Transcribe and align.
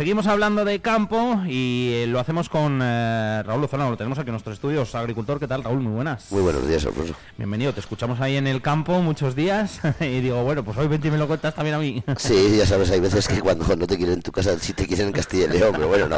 Seguimos 0.00 0.26
hablando 0.28 0.64
de 0.64 0.80
campo 0.80 1.42
y 1.46 1.90
eh, 1.92 2.06
lo 2.06 2.20
hacemos 2.20 2.48
con 2.48 2.80
eh, 2.82 3.42
Raúl 3.44 3.60
Lozano, 3.60 3.90
lo 3.90 3.98
tenemos 3.98 4.18
aquí 4.18 4.28
en 4.28 4.32
nuestros 4.32 4.54
estudios, 4.54 4.94
agricultor. 4.94 5.38
¿Qué 5.38 5.46
tal, 5.46 5.62
Raúl? 5.62 5.80
Muy 5.80 5.92
buenas. 5.92 6.32
Muy 6.32 6.40
buenos 6.40 6.66
días, 6.66 6.86
Alfonso. 6.86 7.14
Bienvenido, 7.36 7.74
te 7.74 7.80
escuchamos 7.80 8.18
ahí 8.18 8.38
en 8.38 8.46
el 8.46 8.62
campo 8.62 9.02
muchos 9.02 9.36
días 9.36 9.78
y 10.00 10.20
digo, 10.20 10.42
bueno, 10.42 10.64
pues 10.64 10.78
hoy 10.78 10.88
20 10.88 11.10
me 11.10 11.18
lo 11.18 11.26
cuentas 11.26 11.54
también 11.54 11.76
a 11.76 11.78
mí. 11.78 12.02
Sí, 12.16 12.56
ya 12.56 12.64
sabes, 12.64 12.90
hay 12.90 13.00
veces 13.00 13.28
que 13.28 13.42
cuando 13.42 13.76
no 13.76 13.86
te 13.86 13.98
quieren 13.98 14.14
en 14.14 14.22
tu 14.22 14.32
casa, 14.32 14.58
sí 14.58 14.72
te 14.72 14.86
quieren 14.86 15.08
en 15.08 15.12
Castilla 15.12 15.44
y 15.44 15.58
León, 15.58 15.72
pero 15.74 15.88
bueno, 15.88 16.08
no, 16.08 16.16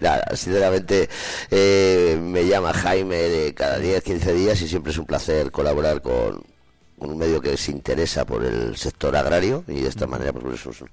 nada, 0.00 0.34
sinceramente 0.34 1.08
eh, 1.52 2.18
me 2.20 2.44
llama 2.48 2.72
Jaime 2.72 3.14
de 3.14 3.54
cada 3.54 3.78
10, 3.78 4.02
15 4.02 4.34
días 4.34 4.60
y 4.60 4.66
siempre 4.66 4.90
es 4.90 4.98
un 4.98 5.06
placer 5.06 5.52
colaborar 5.52 6.02
con, 6.02 6.42
un 6.96 7.16
medio 7.16 7.40
que 7.40 7.56
se 7.56 7.70
interesa 7.70 8.24
por 8.24 8.44
el 8.44 8.76
sector 8.76 9.14
agrario 9.14 9.62
y 9.68 9.82
de 9.82 9.88
esta 9.88 10.08
manera 10.08 10.32
pues, 10.32 10.42
pues 10.44 10.66
es, 10.66 10.82
un, 10.82 10.90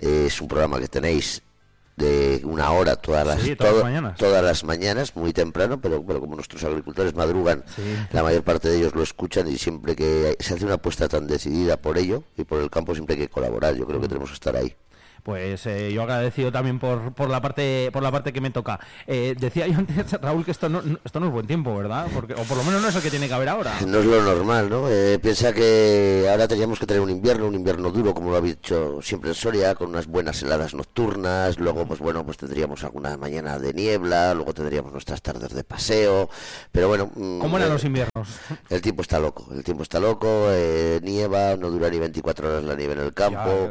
es 0.00 0.40
un 0.40 0.48
programa 0.48 0.80
que 0.80 0.88
tenéis 0.88 1.42
de 1.96 2.40
una 2.44 2.70
hora 2.72 2.96
todas 2.96 3.26
las, 3.26 3.56
todas, 3.56 3.74
las 3.74 3.84
mañanas. 3.84 4.18
todas 4.18 4.44
las 4.44 4.64
mañanas, 4.64 5.16
muy 5.16 5.32
temprano, 5.32 5.80
pero, 5.80 6.04
pero 6.04 6.20
como 6.20 6.34
nuestros 6.34 6.64
agricultores 6.64 7.14
madrugan, 7.14 7.64
la 8.12 8.22
mayor 8.22 8.42
parte 8.42 8.68
de 8.68 8.78
ellos 8.78 8.94
lo 8.94 9.02
escuchan 9.02 9.46
y 9.48 9.58
siempre 9.58 9.94
que 9.94 10.36
se 10.40 10.54
hace 10.54 10.64
una 10.64 10.74
apuesta 10.74 11.08
tan 11.08 11.26
decidida 11.26 11.76
por 11.76 11.98
ello 11.98 12.24
y 12.36 12.44
por 12.44 12.60
el 12.60 12.70
campo 12.70 12.94
siempre 12.94 13.14
hay 13.14 13.22
que 13.22 13.28
colaborar. 13.28 13.74
Yo 13.76 13.86
creo 13.86 14.00
que 14.00 14.08
tenemos 14.08 14.30
que 14.30 14.34
estar 14.34 14.56
ahí 14.56 14.74
pues 15.24 15.64
eh, 15.66 15.90
yo 15.90 16.02
agradecido 16.02 16.52
también 16.52 16.78
por, 16.78 17.14
por 17.14 17.30
la 17.30 17.40
parte 17.40 17.88
por 17.92 18.02
la 18.02 18.12
parte 18.12 18.32
que 18.32 18.42
me 18.42 18.50
toca. 18.50 18.78
Eh, 19.06 19.34
decía 19.38 19.66
yo 19.66 19.78
antes, 19.78 20.12
Raúl, 20.20 20.44
que 20.44 20.50
esto 20.50 20.68
no, 20.68 20.82
esto 21.02 21.18
no 21.18 21.26
es 21.26 21.32
buen 21.32 21.46
tiempo, 21.46 21.74
¿verdad? 21.74 22.06
Porque, 22.12 22.34
o 22.34 22.42
por 22.42 22.58
lo 22.58 22.62
menos 22.62 22.82
no 22.82 22.88
es 22.88 22.94
el 22.94 23.02
que 23.02 23.10
tiene 23.10 23.26
que 23.26 23.34
haber 23.34 23.48
ahora. 23.48 23.74
No 23.94 24.00
es 24.00 24.06
lo 24.06 24.22
normal, 24.22 24.68
¿no? 24.68 24.88
Eh, 24.90 25.18
piensa 25.20 25.52
que 25.52 26.26
ahora 26.28 26.48
teníamos 26.48 26.78
que 26.78 26.86
tener 26.86 27.00
un 27.00 27.10
invierno, 27.10 27.46
un 27.46 27.54
invierno 27.54 27.90
duro, 27.90 28.12
como 28.12 28.30
lo 28.30 28.36
ha 28.36 28.40
dicho 28.40 29.00
siempre 29.02 29.30
en 29.30 29.34
Soria, 29.34 29.74
con 29.74 29.88
unas 29.88 30.06
buenas 30.06 30.42
heladas 30.42 30.74
nocturnas, 30.74 31.58
luego, 31.58 31.86
pues 31.86 32.00
bueno, 32.00 32.24
pues 32.24 32.36
tendríamos 32.36 32.82
alguna 32.82 33.16
mañana 33.16 33.58
de 33.58 33.72
niebla, 33.72 34.34
luego 34.34 34.52
tendríamos 34.52 34.92
nuestras 34.92 35.22
tardes 35.22 35.54
de 35.54 35.64
paseo, 35.64 36.28
pero 36.72 36.88
bueno... 36.88 37.10
Mm, 37.14 37.38
¿Cómo 37.38 37.56
eran 37.56 37.70
los 37.70 37.84
inviernos? 37.84 38.28
El 38.68 38.82
tiempo 38.82 39.02
está 39.02 39.20
loco, 39.20 39.46
el 39.52 39.62
tiempo 39.62 39.84
está 39.84 40.00
loco, 40.00 40.48
nieva, 41.02 41.56
no 41.56 41.70
dura 41.70 41.88
ni 41.88 41.98
24 41.98 42.48
horas 42.48 42.64
la 42.64 42.74
nieve 42.74 42.94
en 42.94 43.00
el 43.00 43.14
campo, 43.14 43.70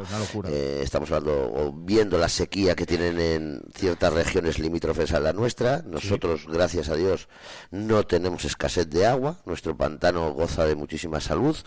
estamos 0.82 1.12
hablando 1.12 1.43
o 1.44 1.72
viendo 1.72 2.18
la 2.18 2.30
sequía 2.30 2.76
que 2.76 2.86
tienen 2.86 3.20
en 3.20 3.62
ciertas 3.76 4.14
regiones 4.14 4.60
limítrofes 4.60 5.14
a 5.14 5.20
la 5.20 5.34
nuestra. 5.34 5.84
Nosotros, 5.86 6.46
gracias 6.48 6.90
a 6.90 6.96
Dios, 6.96 7.28
no 7.72 8.06
tenemos 8.06 8.46
escasez 8.46 8.90
de 8.90 9.06
agua. 9.06 9.40
Nuestro 9.46 9.76
pantano 9.76 10.34
goza 10.34 10.66
de 10.66 10.76
muchísima 10.76 11.20
salud 11.20 11.58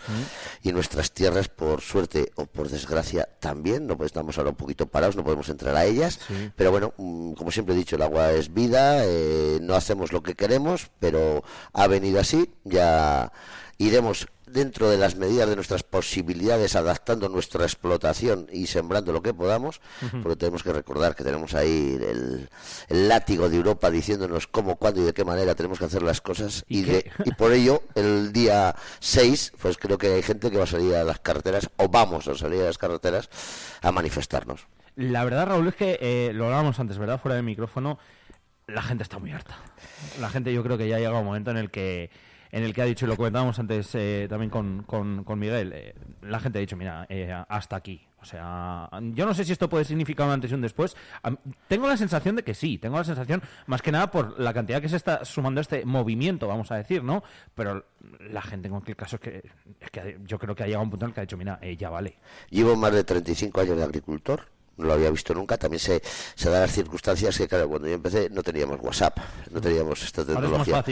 y 0.63 0.71
nuestras 0.71 1.11
tierras, 1.11 1.47
por 1.47 1.81
suerte 1.81 2.31
o 2.35 2.45
por 2.45 2.69
desgracia, 2.69 3.27
también. 3.39 3.87
No 3.87 3.97
pues 3.97 4.07
estamos 4.07 4.37
ahora 4.37 4.51
un 4.51 4.55
poquito 4.55 4.87
parados, 4.87 5.15
no 5.15 5.23
podemos 5.23 5.49
entrar 5.49 5.75
a 5.75 5.85
ellas. 5.85 6.19
Pero 6.55 6.71
bueno, 6.71 6.93
mm, 6.97 7.33
como 7.33 7.51
siempre 7.51 7.75
he 7.75 7.77
dicho, 7.77 7.95
el 7.95 8.01
agua 8.01 8.31
es 8.31 8.53
vida. 8.53 9.03
Eh, 9.05 9.59
no 9.61 9.75
hacemos 9.75 10.11
lo 10.11 10.23
que 10.23 10.35
queremos, 10.35 10.89
pero 10.99 11.43
ha 11.73 11.87
venido 11.87 12.19
así. 12.19 12.49
Ya 12.63 13.31
iremos 13.77 14.27
dentro 14.47 14.89
de 14.89 14.97
las 14.97 15.15
medidas 15.15 15.49
de 15.49 15.55
nuestras 15.55 15.83
posibilidades, 15.83 16.75
adaptando 16.75 17.29
nuestra 17.29 17.63
explotación 17.63 18.47
y 18.51 18.67
sembrando 18.67 19.11
lo 19.11 19.21
que 19.21 19.33
podamos, 19.33 19.81
porque 20.23 20.37
tenemos 20.37 20.63
que 20.63 20.73
recordar 20.73 21.15
que 21.15 21.23
tenemos 21.23 21.53
ahí 21.53 21.97
el, 22.01 22.49
látigo 22.89 23.49
de 23.49 23.57
Europa 23.57 23.91
diciéndonos 23.91 24.47
cómo, 24.47 24.77
cuándo 24.77 25.01
y 25.01 25.05
de 25.05 25.13
qué 25.13 25.25
manera 25.25 25.55
tenemos 25.55 25.79
que 25.79 25.85
hacer 25.85 26.01
las 26.01 26.21
cosas 26.21 26.63
y, 26.67 26.85
y 26.89 27.31
por 27.37 27.53
ello 27.53 27.83
el 27.95 28.33
día 28.33 28.75
6, 28.99 29.53
pues 29.61 29.77
creo 29.77 29.97
que 29.97 30.07
hay 30.07 30.23
gente 30.23 30.49
que 30.49 30.57
va 30.57 30.63
a 30.63 30.67
salir 30.67 30.95
a 30.95 31.03
las 31.03 31.19
carreteras 31.19 31.69
o 31.77 31.89
vamos 31.89 32.27
a 32.27 32.35
salir 32.35 32.61
a 32.61 32.65
las 32.65 32.77
carreteras 32.77 33.29
a 33.81 33.91
manifestarnos. 33.91 34.67
La 34.95 35.23
verdad, 35.23 35.45
Raúl, 35.45 35.67
es 35.67 35.75
que 35.75 35.99
eh, 36.01 36.31
lo 36.33 36.45
hablábamos 36.45 36.79
antes, 36.79 36.97
¿verdad? 36.97 37.19
Fuera 37.19 37.35
del 37.35 37.43
micrófono, 37.43 37.99
la 38.65 38.81
gente 38.81 39.03
está 39.03 39.19
muy 39.19 39.31
harta. 39.31 39.55
La 40.19 40.29
gente 40.29 40.51
yo 40.51 40.63
creo 40.63 40.77
que 40.77 40.87
ya 40.87 40.95
ha 40.95 40.99
llegado 40.99 41.19
un 41.19 41.25
momento 41.25 41.51
en 41.51 41.57
el 41.57 41.69
que 41.69 42.09
en 42.51 42.63
el 42.63 42.73
que 42.73 42.81
ha 42.81 42.85
dicho, 42.85 43.05
y 43.05 43.09
lo 43.09 43.15
comentábamos 43.15 43.57
antes 43.59 43.93
eh, 43.95 44.27
también 44.29 44.49
con, 44.49 44.83
con, 44.83 45.39
Miguel, 45.39 45.71
eh, 45.73 45.95
la 46.21 46.39
gente 46.39 46.59
ha 46.59 46.61
dicho, 46.61 46.77
mira, 46.77 47.05
eh, 47.09 47.33
hasta 47.47 47.75
aquí. 47.75 48.01
O 48.19 48.25
sea, 48.25 48.89
yo 49.13 49.25
no 49.25 49.33
sé 49.33 49.45
si 49.45 49.51
esto 49.51 49.69
puede 49.69 49.85
significar 49.85 50.25
un 50.25 50.33
antes 50.33 50.51
y 50.51 50.53
un 50.55 50.61
después. 50.61 50.97
Tengo 51.67 51.87
la 51.87 51.95
sensación 51.95 52.35
de 52.35 52.43
que 52.43 52.55
sí, 52.55 52.77
tengo 52.77 52.97
la 52.97 53.03
sensación, 53.03 53.43
más 53.67 53.81
que 53.81 53.91
nada 53.91 54.09
por 54.09 54.39
la 54.39 54.53
cantidad 54.53 54.81
que 54.81 54.89
se 54.89 54.97
está 54.97 55.23
sumando 55.23 55.59
a 55.59 55.61
este 55.61 55.85
movimiento, 55.85 56.47
vamos 56.47 56.71
a 56.71 56.75
decir, 56.75 57.03
¿no? 57.03 57.23
Pero 57.53 57.85
la 58.31 58.41
gente 58.41 58.67
en 58.67 58.73
cualquier 58.73 58.97
caso 58.97 59.17
es 59.17 59.21
que, 59.21 59.51
es 59.79 59.91
que 59.91 60.19
yo 60.25 60.39
creo 60.39 60.55
que 60.55 60.63
ha 60.63 60.65
llegado 60.65 60.81
a 60.81 60.83
un 60.83 60.89
punto 60.89 61.05
en 61.05 61.09
el 61.11 61.13
que 61.13 61.21
ha 61.21 61.23
dicho, 61.25 61.37
mira, 61.37 61.59
ya 61.77 61.89
vale. 61.89 62.17
Llevo 62.49 62.75
más 62.75 62.91
de 62.91 63.03
35 63.03 63.61
años 63.61 63.77
de 63.77 63.83
agricultor 63.83 64.56
no 64.77 64.85
lo 64.85 64.93
había 64.93 65.09
visto 65.09 65.33
nunca. 65.33 65.57
También 65.57 65.79
se, 65.79 66.01
se 66.35 66.49
dan 66.49 66.61
las 66.61 66.71
circunstancias 66.71 67.37
que, 67.37 67.47
claro, 67.47 67.67
cuando 67.67 67.87
yo 67.87 67.95
empecé 67.95 68.29
no 68.29 68.43
teníamos 68.43 68.79
WhatsApp, 68.81 69.17
no 69.51 69.59
teníamos 69.59 70.01
esta 70.03 70.23
tecnología. 70.23 70.83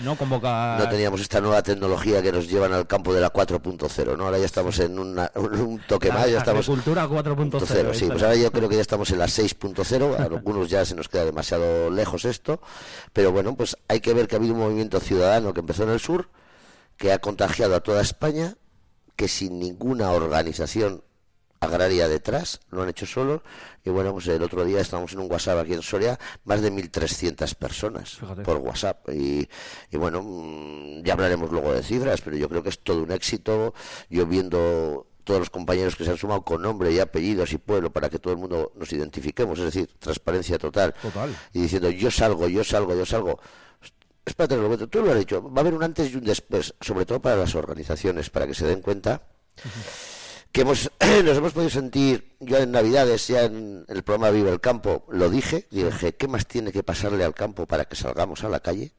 ¿no? 0.79 0.90
teníamos 0.90 1.22
esta 1.22 1.41
nueva 1.41 1.62
tecnología 1.62 2.22
que 2.22 2.31
nos 2.31 2.50
llevan 2.50 2.73
al 2.73 2.88
campo 2.88 3.13
de 3.13 3.22
la 3.22 3.31
4.0, 3.31 4.18
¿no? 4.18 4.25
Ahora 4.25 4.38
ya 4.38 4.46
estamos 4.46 4.79
en 4.79 4.97
un 5.00 5.81
toque 5.88 6.12
más, 6.12 6.29
ya 6.29 6.40
estamos... 6.40 6.66
Cultura 6.66 7.07
4.0. 7.07 7.94
Sí, 7.94 8.07
pues 8.07 8.23
ahora 8.23 8.35
yo 8.35 8.51
creo 8.51 8.69
que 8.69 8.75
ya 8.75 8.81
estamos 8.81 9.09
en 9.12 9.19
la 9.19 9.25
6.0, 9.25 10.19
a 10.19 10.23
algunos 10.23 10.69
ya 10.69 10.85
se 10.85 10.96
nos 10.96 11.07
queda 11.07 11.25
demasiado 11.25 11.90
lejos 11.90 12.25
esto, 12.25 12.62
pero 13.13 13.31
bueno, 13.31 13.56
pues 13.56 13.78
hay 13.88 14.00
que 14.00 14.13
ver 14.13 14.28
que 14.28 14.35
ha 14.35 14.40
habido 14.40 14.53
un 14.53 14.59
movimiento 14.59 15.00
ciudadano 15.00 15.53
que 15.53 15.59
empezó 15.59 15.84
en 15.84 15.90
el 15.90 16.00
sur, 16.00 16.29
que 16.97 17.12
ha 17.12 17.19
contagiado 17.19 17.75
a 17.75 17.81
toda 17.81 18.02
España, 18.02 18.56
que 19.16 19.28
sin 19.28 19.59
ninguna 19.59 20.12
organización 20.12 21.03
agraria 21.65 22.07
detrás, 22.07 22.59
lo 22.69 22.83
han 22.83 22.89
hecho 22.89 23.05
solo 23.05 23.43
y 23.83 23.89
bueno, 23.89 24.13
pues 24.13 24.27
el 24.27 24.41
otro 24.41 24.65
día 24.65 24.81
estábamos 24.81 25.13
en 25.13 25.19
un 25.19 25.31
WhatsApp 25.31 25.59
aquí 25.59 25.73
en 25.73 25.81
Soria, 25.81 26.19
más 26.43 26.61
de 26.61 26.71
1.300 26.71 27.53
personas 27.55 28.17
por 28.43 28.57
WhatsApp 28.57 29.09
y, 29.09 29.47
bueno, 29.91 30.21
mm, 30.23 31.03
ya 31.03 31.13
hablaremos 31.13 31.51
luego 31.51 31.73
de 31.73 31.83
cifras, 31.83 32.21
pero 32.21 32.35
yo 32.35 32.49
creo 32.49 32.63
que 32.63 32.69
es 32.69 32.79
todo 32.79 33.03
un 33.03 33.11
éxito, 33.11 33.73
yo 34.09 34.25
viendo 34.25 35.07
todos 35.23 35.39
los 35.39 35.49
compañeros 35.49 35.95
que 35.95 36.05
se 36.05 36.11
han 36.11 36.17
sumado 36.17 36.43
con 36.43 36.61
nombre 36.61 36.91
y 36.91 36.99
apellidos 36.99 37.51
y 37.51 37.57
pueblo 37.57 37.91
para 37.91 38.09
que 38.09 38.19
todo 38.19 38.33
el 38.33 38.39
mundo 38.39 38.71
nos 38.75 38.91
identifiquemos, 38.93 39.59
es 39.59 39.65
decir, 39.65 39.89
transparencia 39.99 40.57
total, 40.57 40.93
y 41.53 41.61
diciendo 41.61 41.89
yo 41.89 42.09
salgo, 42.09 42.47
yo 42.47 42.63
salgo, 42.63 42.95
yo 42.95 43.05
salgo. 43.05 43.39
Espérate, 44.25 44.55
tú 44.87 45.03
lo 45.03 45.11
has 45.11 45.19
dicho, 45.19 45.43
va 45.43 45.57
a 45.57 45.59
haber 45.61 45.75
un 45.75 45.83
antes 45.83 46.11
y 46.11 46.15
un 46.15 46.23
después, 46.23 46.73
sobre 46.81 47.05
todo 47.05 47.21
para 47.21 47.35
las 47.35 47.53
organizaciones, 47.53 48.31
para 48.31 48.47
que 48.47 48.55
se 48.55 48.65
den 48.65 48.81
cuenta 48.81 49.21
que 50.55 50.61
hemos, 50.61 50.89
nos 51.25 51.38
hemos 51.38 51.51
podido 51.51 51.69
sentir, 51.69 52.38
yo 52.39 52.57
en 52.59 52.71
Navidades, 52.71 53.27
ya 53.27 53.43
en 53.43 53.83
el 53.89 54.03
programa 54.03 54.31
Vive 54.31 54.49
el 54.49 54.61
Campo, 54.61 55.05
lo 55.09 55.29
dije, 55.29 55.67
dije, 55.69 56.16
¿qué 56.16 56.29
más 56.29 56.47
tiene 56.47 56.71
que 56.71 56.81
pasarle 56.81 57.25
al 57.25 57.33
campo 57.33 57.66
para 57.66 57.83
que 57.83 57.97
salgamos 57.97 58.41
a 58.45 58.47
la 58.47 58.61
calle? 58.61 58.93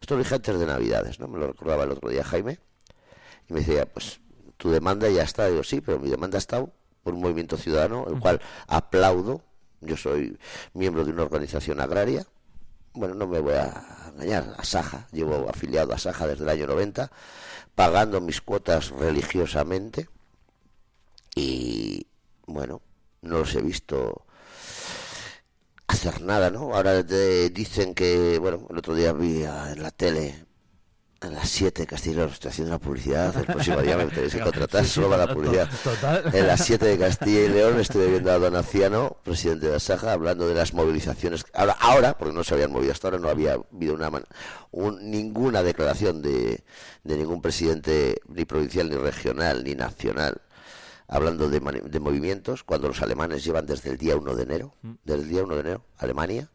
Esto 0.00 0.14
lo 0.14 0.22
dije 0.22 0.36
antes 0.36 0.58
de 0.58 0.64
Navidades, 0.64 1.20
¿no? 1.20 1.28
Me 1.28 1.38
lo 1.38 1.48
recordaba 1.48 1.84
el 1.84 1.90
otro 1.90 2.08
día 2.08 2.24
Jaime, 2.24 2.60
y 3.46 3.52
me 3.52 3.60
decía, 3.60 3.84
pues 3.84 4.20
tu 4.56 4.70
demanda 4.70 5.06
ya 5.10 5.22
está. 5.22 5.48
Digo, 5.48 5.62
sí, 5.62 5.82
pero 5.82 5.98
mi 5.98 6.08
demanda 6.08 6.38
ha 6.38 6.40
estado 6.40 6.72
por 7.02 7.12
un 7.12 7.20
movimiento 7.20 7.58
ciudadano, 7.58 8.06
el 8.08 8.18
cual 8.18 8.40
aplaudo. 8.66 9.42
Yo 9.82 9.98
soy 9.98 10.38
miembro 10.72 11.04
de 11.04 11.10
una 11.10 11.24
organización 11.24 11.78
agraria. 11.82 12.26
Bueno, 12.94 13.14
no 13.14 13.26
me 13.26 13.38
voy 13.38 13.52
a 13.52 14.12
engañar, 14.14 14.54
a 14.56 14.64
Saja, 14.64 15.08
llevo 15.12 15.46
afiliado 15.50 15.92
a 15.92 15.98
Saja 15.98 16.26
desde 16.26 16.44
el 16.44 16.48
año 16.48 16.66
90, 16.68 17.12
pagando 17.74 18.18
mis 18.22 18.40
cuotas 18.40 18.88
religiosamente 18.92 20.08
y 21.34 22.06
bueno, 22.46 22.82
no 23.22 23.38
los 23.38 23.54
he 23.54 23.62
visto 23.62 24.26
hacer 25.86 26.22
nada, 26.22 26.50
¿no? 26.50 26.74
Ahora 26.74 27.02
dicen 27.02 27.94
que, 27.94 28.38
bueno, 28.38 28.66
el 28.70 28.78
otro 28.78 28.94
día 28.94 29.12
vi 29.12 29.44
en 29.44 29.82
la 29.82 29.90
tele 29.90 30.46
a 31.22 31.28
las 31.28 31.48
7 31.50 31.86
Castilla 31.86 32.24
estoy 32.24 32.50
haciendo 32.50 32.72
la 32.72 32.80
publicidad, 32.80 33.36
el 33.36 33.44
próximo 33.44 33.80
día 33.80 33.96
me 33.96 34.06
tenéis 34.06 34.34
que 34.34 34.40
contratar 34.50 34.84
solo 34.84 35.08
para 35.08 35.26
la 35.26 35.32
publicidad. 35.32 35.68
En 36.32 36.46
las 36.48 36.64
7 36.64 36.84
de 36.84 36.98
Castilla 36.98 37.40
y 37.42 37.48
León 37.48 37.78
estuve 37.80 38.08
viendo 38.08 38.32
a 38.32 38.38
Don 38.38 38.56
Anciano, 38.56 39.16
presidente 39.22 39.66
de 39.66 39.72
la 39.74 39.80
Saja, 39.80 40.12
hablando 40.12 40.48
de 40.48 40.54
las 40.54 40.74
movilizaciones. 40.74 41.44
Ahora, 41.54 41.76
ahora 41.78 42.18
porque 42.18 42.34
no 42.34 42.42
se 42.42 42.54
habían 42.54 42.72
movido 42.72 42.92
hasta 42.92 43.08
ahora, 43.08 43.20
no 43.20 43.28
había 43.28 43.52
habido 43.52 43.94
una 43.94 44.10
ninguna 45.00 45.62
declaración 45.62 46.22
de, 46.22 46.64
de 47.04 47.16
ningún 47.16 47.40
presidente, 47.40 48.20
ni 48.26 48.44
provincial, 48.44 48.90
ni 48.90 48.96
regional, 48.96 49.62
ni 49.62 49.74
nacional, 49.74 50.40
hablando 51.12 51.50
de, 51.50 51.60
de, 51.60 52.00
movimientos, 52.00 52.64
cuando 52.64 52.88
los 52.88 53.02
alemanes 53.02 53.44
llevan 53.44 53.66
desde 53.66 53.90
el 53.90 53.98
día 53.98 54.16
1 54.16 54.34
de 54.34 54.42
enero, 54.42 54.74
mm. 54.80 54.92
desde 55.04 55.22
el 55.22 55.28
día 55.28 55.44
1 55.44 55.54
de 55.54 55.60
enero, 55.60 55.84
Alemania, 55.98 56.50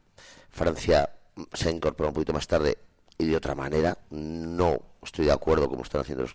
Francia 0.49 1.13
se 1.53 1.69
ha 1.69 1.71
incorporado 1.71 2.09
un 2.09 2.13
poquito 2.15 2.33
más 2.33 2.47
tarde 2.47 2.79
y 3.19 3.27
de 3.27 3.35
otra 3.35 3.53
manera, 3.53 3.99
no 4.09 4.79
estoy 5.03 5.25
de 5.25 5.31
acuerdo 5.31 5.69
como 5.69 5.83
están 5.83 6.01
haciendo 6.01 6.25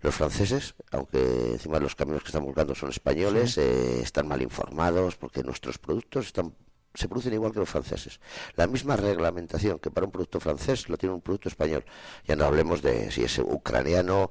los, 0.00 0.14
franceses, 0.14 0.74
aunque 0.92 1.52
encima 1.52 1.80
los 1.80 1.96
caminos 1.96 2.22
que 2.22 2.28
están 2.28 2.44
buscando 2.44 2.74
son 2.76 2.90
españoles, 2.90 3.58
eh, 3.58 4.00
están 4.00 4.28
mal 4.28 4.40
informados 4.40 5.16
porque 5.16 5.42
nuestros 5.42 5.78
productos 5.78 6.26
están 6.26 6.54
se 6.94 7.08
producen 7.08 7.32
igual 7.32 7.52
que 7.52 7.60
los 7.60 7.68
franceses. 7.68 8.20
La 8.56 8.66
misma 8.66 8.96
reglamentación 8.96 9.78
que 9.78 9.90
para 9.90 10.06
un 10.06 10.12
producto 10.12 10.40
francés 10.40 10.88
lo 10.88 10.96
tiene 10.96 11.14
un 11.14 11.20
producto 11.20 11.48
español. 11.48 11.84
Ya 12.26 12.34
no 12.34 12.44
hablemos 12.44 12.82
de 12.82 13.12
si 13.12 13.22
es 13.22 13.38
ucraniano, 13.38 14.30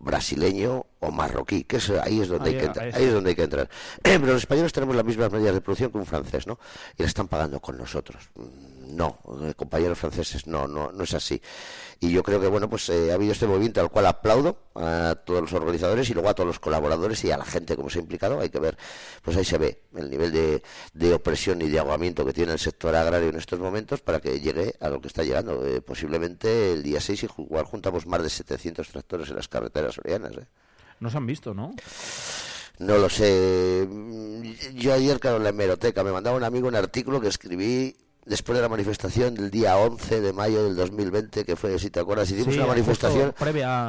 brasileño 0.00 0.86
o 1.00 1.10
marroquí, 1.10 1.64
que 1.64 1.76
es, 1.76 1.90
ahí 1.90 2.20
es 2.20 2.28
donde 2.28 2.50
hay 2.50 2.58
que 2.58 2.66
entrar, 2.66 2.90
ahí 2.94 3.04
es 3.04 3.12
donde 3.12 3.30
hay 3.30 3.36
que 3.36 3.44
entrar. 3.44 3.68
pero 4.02 4.26
los 4.26 4.42
españoles 4.42 4.72
tenemos 4.72 4.94
las 4.94 5.04
mismas 5.04 5.32
medidas 5.32 5.54
de 5.54 5.60
producción 5.60 5.90
que 5.90 5.98
un 5.98 6.06
francés, 6.06 6.46
¿no? 6.46 6.58
Y 6.96 7.02
la 7.02 7.08
están 7.08 7.28
pagando 7.28 7.60
con 7.60 7.76
nosotros. 7.78 8.30
No, 8.90 9.18
eh, 9.42 9.54
compañeros 9.54 9.98
franceses, 9.98 10.46
no, 10.46 10.66
no, 10.66 10.92
no 10.92 11.04
es 11.04 11.14
así. 11.14 11.40
Y 12.00 12.10
yo 12.10 12.22
creo 12.22 12.40
que 12.40 12.48
bueno, 12.48 12.68
pues 12.68 12.88
eh, 12.88 13.12
ha 13.12 13.14
habido 13.14 13.32
este 13.32 13.46
movimiento 13.46 13.80
al 13.80 13.90
cual 13.90 14.06
aplaudo 14.06 14.58
a 14.74 15.16
todos 15.24 15.42
los 15.42 15.52
organizadores 15.52 16.08
y 16.10 16.14
luego 16.14 16.28
a 16.28 16.34
todos 16.34 16.46
los 16.46 16.58
colaboradores 16.58 17.22
y 17.24 17.30
a 17.30 17.36
la 17.36 17.44
gente 17.44 17.76
como 17.76 17.88
se 17.88 17.98
ha 17.98 18.02
implicado. 18.02 18.40
Hay 18.40 18.48
que 18.48 18.58
ver, 18.58 18.76
pues 19.22 19.36
ahí 19.36 19.44
se 19.44 19.58
ve 19.58 19.82
el 19.94 20.10
nivel 20.10 20.32
de, 20.32 20.62
de 20.92 21.14
opresión 21.14 21.62
y 21.62 21.68
de 21.68 21.78
ahogamiento 21.78 22.24
que 22.24 22.32
tiene 22.32 22.52
el 22.52 22.58
sector 22.58 22.94
agrario 22.94 23.28
en 23.28 23.36
estos 23.36 23.58
momentos 23.58 24.00
para 24.00 24.20
que 24.20 24.40
llegue 24.40 24.74
a 24.80 24.88
lo 24.88 25.00
que 25.00 25.08
está 25.08 25.22
llegando. 25.22 25.66
Eh, 25.66 25.80
posiblemente 25.80 26.72
el 26.72 26.82
día 26.82 27.00
6 27.00 27.26
igual 27.38 27.64
juntamos 27.64 28.06
más 28.06 28.22
de 28.22 28.30
700 28.30 28.88
tractores 28.88 29.30
en 29.30 29.36
las 29.36 29.48
carreteras 29.48 29.98
orianas. 29.98 30.32
¿eh? 30.32 30.46
No 31.00 31.10
se 31.10 31.16
han 31.16 31.26
visto, 31.26 31.54
¿no? 31.54 31.74
No 32.78 32.96
lo 32.98 33.08
sé. 33.08 33.86
Yo 34.74 34.94
ayer, 34.94 35.20
claro, 35.20 35.36
en 35.38 35.44
la 35.44 35.50
hemeroteca 35.50 36.04
me 36.04 36.12
mandaba 36.12 36.36
un 36.36 36.44
amigo 36.44 36.68
un 36.68 36.76
artículo 36.76 37.20
que 37.20 37.28
escribí 37.28 37.96
después 38.24 38.56
de 38.56 38.62
la 38.62 38.68
manifestación 38.68 39.34
del 39.34 39.50
día 39.50 39.76
11 39.76 40.20
de 40.20 40.32
mayo 40.32 40.64
del 40.64 40.76
2020, 40.76 41.44
que 41.44 41.56
fue, 41.56 41.78
si 41.78 41.90
te 41.90 42.00
acuerdas, 42.00 42.30
hicimos 42.30 42.54
una 42.54 42.66
manifestación 42.66 43.34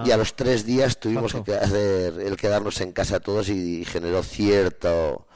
y 0.05 0.11
a 0.11 0.17
los 0.17 0.35
tres 0.35 0.65
días 0.65 0.99
tuvimos 0.99 1.33
que 1.45 1.55
hacer 1.55 2.19
el 2.19 2.37
quedarnos 2.37 2.81
en 2.81 2.91
casa 2.91 3.19
todos 3.19 3.49
y, 3.49 3.85
generó 3.85 4.23
cierto 4.23 5.27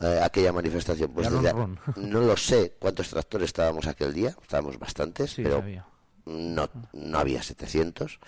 eh, 0.00 0.20
aquella 0.22 0.52
manifestación. 0.52 1.10
Pues 1.12 1.30
no 1.96 2.20
lo 2.20 2.36
sé 2.36 2.74
cuántos 2.78 3.08
tractores 3.08 3.46
estábamos 3.46 3.86
aquel 3.86 4.12
día, 4.12 4.34
estábamos 4.40 4.78
bastantes, 4.78 5.34
pero 5.36 5.64
no, 6.24 6.68
no 6.92 7.18
había 7.18 7.42
700. 7.42 8.20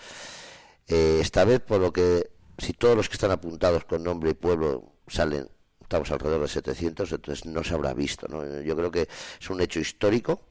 Eh, 0.88 1.18
esta 1.20 1.44
vez, 1.44 1.60
por 1.60 1.80
lo 1.80 1.92
que, 1.92 2.30
si 2.58 2.72
todos 2.72 2.96
los 2.96 3.08
que 3.08 3.14
están 3.14 3.30
apuntados 3.30 3.84
con 3.84 4.02
nombre 4.02 4.30
y 4.30 4.34
pueblo 4.34 4.92
salen 5.06 5.48
estamos 5.88 6.10
alrededor 6.10 6.42
de 6.42 6.48
700, 6.48 7.12
entonces 7.12 7.46
no 7.46 7.64
se 7.64 7.72
habrá 7.72 7.94
visto. 7.94 8.28
¿no? 8.28 8.60
Yo 8.60 8.76
creo 8.76 8.90
que 8.90 9.08
es 9.40 9.50
un 9.50 9.60
hecho 9.62 9.80
histórico 9.80 10.42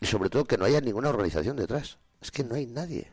y 0.00 0.06
sobre 0.06 0.30
todo 0.30 0.44
que 0.44 0.56
no 0.56 0.66
haya 0.66 0.80
ninguna 0.80 1.08
organización 1.08 1.56
detrás. 1.56 1.98
Es 2.20 2.30
que 2.30 2.44
no 2.44 2.54
hay 2.54 2.66
nadie. 2.66 3.10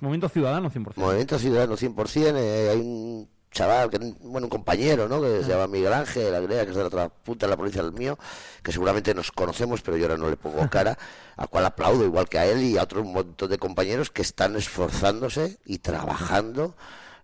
Movimiento 0.00 0.28
Ciudadano 0.28 0.68
100%. 0.68 0.96
Movimiento 0.96 1.38
Ciudadano 1.38 1.76
100%. 1.76 2.34
Eh, 2.36 2.70
hay 2.70 2.80
un 2.80 3.28
chaval, 3.52 3.88
que, 3.88 3.98
bueno, 4.20 4.46
un 4.46 4.50
compañero, 4.50 5.08
¿no? 5.08 5.22
Que 5.22 5.44
se 5.44 5.48
llama 5.48 5.68
Miguel 5.68 5.92
Ángel 5.92 6.34
Agrea, 6.34 6.64
que 6.64 6.70
es 6.70 6.76
de 6.76 6.82
la 6.82 6.88
otra 6.88 7.08
punta 7.08 7.46
de 7.46 7.50
la 7.50 7.56
provincia 7.56 7.82
del 7.82 7.92
mío, 7.92 8.18
que 8.62 8.72
seguramente 8.72 9.14
nos 9.14 9.30
conocemos, 9.30 9.80
pero 9.82 9.96
yo 9.96 10.06
ahora 10.06 10.18
no 10.18 10.28
le 10.28 10.36
pongo 10.36 10.68
cara, 10.70 10.98
al 11.36 11.48
cual 11.48 11.64
aplaudo 11.64 12.04
igual 12.04 12.28
que 12.28 12.38
a 12.38 12.46
él 12.46 12.62
y 12.64 12.76
a 12.76 12.82
otro 12.82 13.04
montón 13.04 13.48
de 13.48 13.58
compañeros 13.58 14.10
que 14.10 14.22
están 14.22 14.56
esforzándose 14.56 15.58
y 15.64 15.78
trabajando 15.78 16.74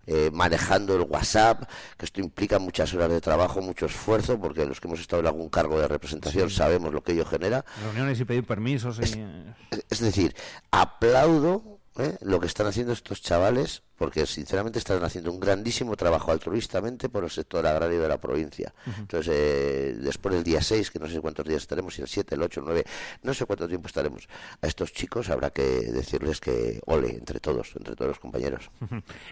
eh, 0.07 0.31
manejando 0.33 0.97
el 0.97 1.03
WhatsApp, 1.03 1.69
que 1.97 2.07
esto 2.07 2.21
implica 2.21 2.59
muchas 2.59 2.93
horas 2.95 3.11
de 3.11 3.21
trabajo, 3.21 3.61
mucho 3.61 3.87
esfuerzo, 3.87 4.39
porque 4.41 4.67
los 4.67 4.81
que 4.81 4.89
hemos 4.89 5.01
estado 5.01 5.21
en 5.21 5.27
algún 5.29 5.49
cargo 5.49 5.79
de 5.79 5.89
representación 5.89 6.51
sabemos 6.51 6.93
lo 6.93 7.03
que 7.03 7.13
ello 7.13 7.25
genera. 7.25 7.65
Reuniones 7.83 8.21
y 8.21 8.25
pedir 8.25 8.45
permisos. 8.45 8.99
es 8.99 10.01
decir, 10.01 10.35
aplaudo 10.71 11.81
¿eh? 11.99 12.17
lo 12.21 12.41
que 12.41 12.47
están 12.47 12.67
haciendo 12.67 12.93
estos 12.93 13.23
chavales, 13.23 13.83
porque 13.97 14.27
sinceramente 14.27 14.79
están 14.79 15.03
haciendo 15.05 15.31
un 15.31 15.39
grandísimo 15.39 15.97
trabajo 15.97 16.33
altruistamente 16.33 17.09
por 17.09 17.25
el 17.25 17.31
sector 17.31 17.67
agrario 17.67 18.01
de 18.01 18.09
la 18.09 18.19
provincia. 18.19 18.73
Entonces, 18.99 19.33
eh, 19.35 19.95
después 20.01 20.35
del 20.35 20.45
día 20.45 20.61
6, 20.61 20.91
que 20.91 20.99
no 20.99 21.09
sé 21.09 21.21
cuántos 21.21 21.47
días 21.47 21.63
estaremos, 21.63 21.95
si 21.95 22.03
el 22.03 22.09
7, 22.09 22.35
el 22.35 22.43
8, 22.43 22.61
el 22.61 22.67
9, 22.67 22.85
no 23.23 23.35
sé 23.35 23.47
cuánto 23.47 23.69
tiempo 23.69 23.87
estaremos, 23.87 24.29
a 24.61 24.67
estos 24.67 24.93
chicos 24.93 25.31
habrá 25.31 25.51
que 25.51 25.63
decirles 25.63 26.41
que 26.41 26.81
ole 26.87 27.11
entre 27.11 27.41
todos, 27.41 27.75
entre 27.77 27.95
todos 27.95 28.09
los 28.09 28.19
compañeros. 28.19 28.71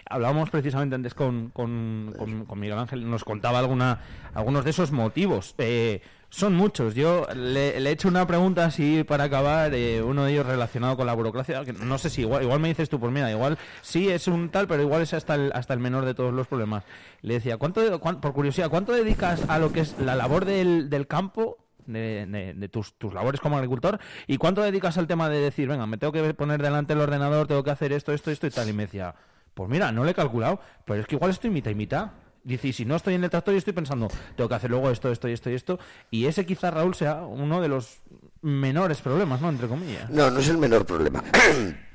Hablábamos 0.05 0.49
precisamente 0.49 0.95
antes 0.95 1.13
con, 1.13 1.49
con, 1.49 2.13
con, 2.47 2.59
Miguel 2.59 2.77
Ángel, 2.77 3.09
nos 3.09 3.23
contaba 3.23 3.59
alguna, 3.59 4.01
algunos 4.33 4.63
de 4.63 4.69
esos 4.69 4.91
motivos. 4.91 5.55
Eh, 5.57 6.01
son 6.31 6.55
muchos. 6.55 6.95
Yo 6.95 7.27
le, 7.35 7.77
he 7.77 7.91
hecho 7.91 8.07
una 8.07 8.25
pregunta 8.25 8.65
así 8.65 9.03
para 9.03 9.25
acabar, 9.25 9.75
eh, 9.75 10.01
uno 10.01 10.23
de 10.23 10.31
ellos 10.31 10.45
relacionado 10.45 10.95
con 10.95 11.05
la 11.05 11.13
burocracia, 11.13 11.63
que 11.65 11.73
no 11.73 11.97
sé 11.97 12.09
si 12.09 12.21
igual, 12.21 12.41
igual 12.41 12.59
me 12.59 12.69
dices 12.69 12.89
tú, 12.89 12.99
pues 12.99 13.11
mira, 13.11 13.29
igual 13.29 13.57
sí 13.81 14.09
es 14.09 14.27
un 14.27 14.49
tal, 14.49 14.60
pero 14.67 14.81
igual 14.81 15.01
es 15.01 15.13
hasta 15.13 15.35
el, 15.35 15.51
hasta 15.53 15.73
el 15.73 15.79
menor 15.79 16.05
de 16.05 16.13
todos 16.13 16.33
los 16.33 16.47
problemas. 16.47 16.83
Le 17.21 17.35
decía, 17.35 17.57
¿cuánto, 17.57 17.99
por 17.99 18.33
curiosidad, 18.33 18.69
¿cuánto 18.69 18.93
dedicas 18.93 19.49
a 19.49 19.59
lo 19.59 19.71
que 19.71 19.81
es 19.81 19.99
la 19.99 20.15
labor 20.15 20.45
del, 20.45 20.89
del 20.89 21.07
campo 21.07 21.57
de, 21.87 22.69
tus, 22.71 22.93
tus, 22.93 23.13
labores 23.13 23.41
como 23.41 23.57
agricultor 23.57 23.99
y 24.27 24.37
cuánto 24.37 24.61
dedicas 24.61 24.97
al 24.97 25.07
tema 25.07 25.29
de 25.29 25.39
decir, 25.39 25.67
venga, 25.67 25.85
me 25.85 25.97
tengo 25.97 26.13
que 26.13 26.33
poner 26.33 26.61
delante 26.61 26.93
el 26.93 27.01
ordenador, 27.01 27.47
tengo 27.47 27.63
que 27.63 27.71
hacer 27.71 27.91
esto, 27.93 28.13
esto, 28.13 28.31
esto 28.31 28.47
y 28.47 28.51
tal. 28.51 28.69
Y 28.69 28.73
me 28.73 28.83
decía, 28.83 29.15
pues 29.53 29.69
mira, 29.69 29.91
no 29.91 30.03
le 30.03 30.11
he 30.11 30.15
calculado, 30.15 30.59
pero 30.85 31.01
es 31.01 31.07
que 31.07 31.15
igual 31.15 31.31
estoy 31.31 31.49
mitad 31.49 31.71
y 31.71 31.75
mitad. 31.75 32.11
Dice, 32.43 32.69
y 32.69 32.73
si 32.73 32.85
no 32.85 32.95
estoy 32.95 33.13
en 33.13 33.23
el 33.23 33.29
tractor 33.29 33.53
y 33.53 33.57
estoy 33.57 33.73
pensando, 33.73 34.07
tengo 34.35 34.49
que 34.49 34.55
hacer 34.55 34.71
luego 34.71 34.89
esto, 34.89 35.11
esto 35.11 35.29
y 35.29 35.33
esto 35.33 35.49
y 35.51 35.53
esto. 35.53 35.79
Y 36.09 36.25
ese 36.25 36.45
quizá, 36.45 36.71
Raúl, 36.71 36.95
sea 36.95 37.23
uno 37.23 37.61
de 37.61 37.67
los 37.67 38.01
menores 38.41 38.99
problemas, 39.01 39.41
¿no? 39.41 39.49
Entre 39.49 39.67
comillas. 39.67 40.09
No, 40.09 40.31
no 40.31 40.39
es 40.39 40.49
el 40.49 40.57
menor 40.57 40.85
problema. 40.85 41.23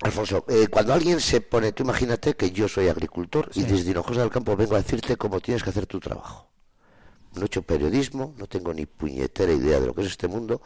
Alfonso, 0.00 0.44
eh, 0.48 0.68
cuando 0.68 0.94
alguien 0.94 1.20
se 1.20 1.40
pone, 1.40 1.72
tú 1.72 1.82
imagínate 1.82 2.34
que 2.34 2.52
yo 2.52 2.68
soy 2.68 2.88
agricultor 2.88 3.50
y 3.54 3.62
desde 3.64 3.90
Hinojosa 3.90 4.20
del 4.20 4.30
Campo 4.30 4.56
vengo 4.56 4.76
a 4.76 4.82
decirte 4.82 5.16
cómo 5.16 5.40
tienes 5.40 5.62
que 5.64 5.70
hacer 5.70 5.86
tu 5.86 5.98
trabajo. 5.98 6.48
No 7.34 7.42
he 7.42 7.46
hecho 7.46 7.62
periodismo, 7.62 8.34
no 8.38 8.46
tengo 8.46 8.72
ni 8.72 8.86
puñetera 8.86 9.52
idea 9.52 9.80
de 9.80 9.86
lo 9.86 9.94
que 9.94 10.02
es 10.02 10.08
este 10.08 10.28
mundo, 10.28 10.62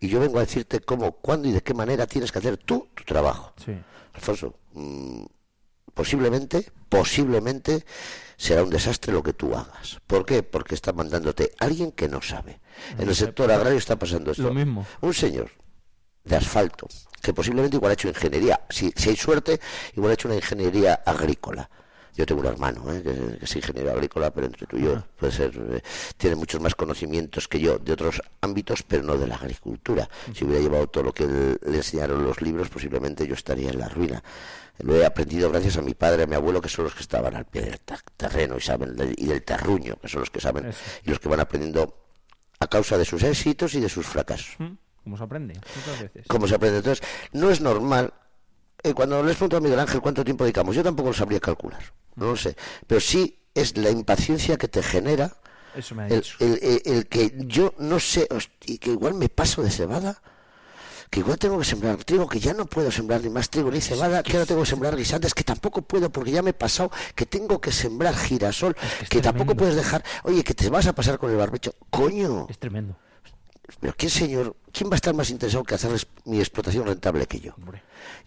y 0.00 0.08
yo 0.08 0.18
vengo 0.18 0.38
a 0.38 0.40
decirte 0.40 0.80
cómo, 0.80 1.12
cuándo 1.12 1.46
y 1.48 1.52
de 1.52 1.62
qué 1.62 1.74
manera 1.74 2.06
tienes 2.06 2.32
que 2.32 2.38
hacer 2.38 2.56
tú 2.56 2.88
tu 2.94 3.04
trabajo. 3.04 3.52
Alfonso, 4.14 4.54
mm, 4.72 5.24
posiblemente, 5.92 6.72
posiblemente 6.88 7.84
será 8.38 8.62
un 8.62 8.70
desastre 8.70 9.12
lo 9.12 9.22
que 9.22 9.34
tú 9.34 9.54
hagas. 9.54 9.98
¿Por 10.06 10.24
qué? 10.24 10.42
Porque 10.42 10.74
está 10.74 10.94
mandándote 10.94 11.52
alguien 11.58 11.92
que 11.92 12.08
no 12.08 12.22
sabe. 12.22 12.60
En 12.98 13.06
el 13.06 13.14
sector 13.14 13.52
agrario 13.52 13.78
está 13.78 13.96
pasando 13.96 14.30
esto. 14.30 14.42
Lo 14.42 14.54
mismo. 14.54 14.86
Un 15.02 15.12
señor 15.12 15.50
de 16.24 16.36
asfalto, 16.36 16.88
que 17.22 17.32
posiblemente 17.32 17.76
igual 17.76 17.90
ha 17.90 17.94
hecho 17.94 18.08
ingeniería, 18.08 18.60
si, 18.68 18.92
si 18.96 19.10
hay 19.10 19.16
suerte, 19.16 19.60
igual 19.96 20.10
ha 20.10 20.14
hecho 20.14 20.28
una 20.28 20.36
ingeniería 20.36 20.94
agrícola. 21.04 21.68
Yo 22.16 22.26
tengo 22.26 22.40
un 22.40 22.48
hermano 22.48 22.92
¿eh? 22.92 23.02
que, 23.02 23.44
es 23.44 23.56
ingeniero 23.56 23.92
agrícola, 23.92 24.30
pero 24.30 24.46
entre 24.46 24.66
tú 24.66 24.76
y 24.76 24.82
yo 24.82 25.02
puede 25.16 25.32
ser, 25.32 25.52
eh, 25.56 25.80
tiene 26.16 26.36
muchos 26.36 26.60
más 26.60 26.74
conocimientos 26.74 27.48
que 27.48 27.60
yo 27.60 27.78
de 27.78 27.92
otros 27.92 28.20
ámbitos, 28.40 28.82
pero 28.82 29.02
no 29.02 29.16
de 29.16 29.26
la 29.26 29.36
agricultura. 29.36 30.08
Si 30.34 30.44
hubiera 30.44 30.60
llevado 30.60 30.86
todo 30.88 31.04
lo 31.04 31.12
que 31.12 31.26
le 31.26 31.76
enseñaron 31.76 32.22
los 32.24 32.42
libros, 32.42 32.68
posiblemente 32.68 33.26
yo 33.26 33.34
estaría 33.34 33.70
en 33.70 33.78
la 33.78 33.88
ruina. 33.88 34.22
Lo 34.80 34.96
he 34.96 35.04
aprendido 35.04 35.50
gracias 35.50 35.76
a 35.76 35.82
mi 35.82 35.94
padre, 35.94 36.24
a 36.24 36.26
mi 36.26 36.34
abuelo, 36.34 36.60
que 36.60 36.68
son 36.68 36.84
los 36.84 36.94
que 36.94 37.02
estaban 37.02 37.36
al 37.36 37.44
pie 37.44 37.62
del 37.62 37.80
terreno 38.16 38.56
y 38.56 38.60
saben, 38.60 38.96
y 39.16 39.26
del 39.26 39.42
terruño, 39.42 39.96
que 39.96 40.08
son 40.08 40.20
los 40.20 40.30
que 40.30 40.40
saben, 40.40 40.72
y 41.04 41.10
los 41.10 41.20
que 41.20 41.28
van 41.28 41.40
aprendiendo 41.40 41.94
a 42.58 42.66
causa 42.66 42.98
de 42.98 43.04
sus 43.04 43.22
éxitos 43.22 43.74
y 43.74 43.80
de 43.80 43.88
sus 43.88 44.06
fracasos. 44.06 44.56
¿Cómo 45.04 45.16
se 45.16 45.24
aprende? 45.24 45.60
Veces. 46.00 46.26
¿Cómo 46.28 46.46
se 46.46 46.54
aprende? 46.54 46.78
Entonces, 46.78 47.06
no 47.32 47.50
es 47.50 47.60
normal. 47.60 48.12
Eh, 48.82 48.94
cuando 48.94 49.22
les 49.22 49.36
pregunto 49.36 49.56
a 49.56 49.60
Miguel 49.60 49.78
Ángel 49.78 50.00
cuánto 50.00 50.24
tiempo 50.24 50.44
dedicamos, 50.44 50.74
yo 50.74 50.82
tampoco 50.82 51.10
lo 51.10 51.14
sabría 51.14 51.40
calcular, 51.40 51.82
no 52.16 52.26
lo 52.26 52.36
sé. 52.36 52.56
Pero 52.86 53.00
sí 53.00 53.38
es 53.54 53.76
la 53.76 53.90
impaciencia 53.90 54.56
que 54.56 54.68
te 54.68 54.82
genera 54.82 55.32
el, 56.08 57.06
que 57.08 57.32
yo 57.46 57.74
no 57.78 58.00
sé, 58.00 58.26
y 58.66 58.78
que 58.78 58.90
igual 58.90 59.14
me 59.14 59.28
paso 59.28 59.62
de 59.62 59.70
cebada 59.70 60.20
que 61.10 61.20
igual 61.20 61.38
tengo 61.38 61.58
que 61.58 61.64
sembrar 61.64 61.96
trigo, 62.04 62.28
que 62.28 62.38
ya 62.38 62.54
no 62.54 62.66
puedo 62.66 62.88
sembrar 62.92 63.20
ni 63.20 63.30
más 63.30 63.50
trigo 63.50 63.68
ni 63.68 63.80
cebada, 63.80 64.22
que 64.22 64.34
ahora 64.34 64.46
tengo 64.46 64.62
que 64.62 64.68
sembrar 64.68 64.94
guisantes, 64.94 65.34
que 65.34 65.42
tampoco 65.42 65.82
puedo 65.82 66.08
porque 66.10 66.30
ya 66.30 66.40
me 66.40 66.50
he 66.50 66.54
pasado, 66.54 66.92
que 67.16 67.26
tengo 67.26 67.60
que 67.60 67.72
sembrar 67.72 68.14
girasol, 68.14 68.76
que, 69.08 69.20
tampoco 69.20 69.56
puedes 69.56 69.74
dejar, 69.74 70.04
oye, 70.22 70.44
que 70.44 70.54
te 70.54 70.70
vas 70.70 70.86
a 70.86 70.92
pasar 70.92 71.18
con 71.18 71.32
el 71.32 71.36
barbecho, 71.36 71.74
coño. 71.90 72.46
Es 72.48 72.60
tremendo. 72.60 72.96
Pero 73.78 73.94
¿quién, 73.96 74.10
señor, 74.10 74.56
quién 74.72 74.90
va 74.90 74.94
a 74.94 74.96
estar 74.96 75.14
más 75.14 75.30
interesado 75.30 75.64
que 75.64 75.74
hacer 75.74 75.92
mi 76.24 76.38
explotación 76.38 76.86
rentable 76.86 77.26
que 77.26 77.40
yo? 77.40 77.54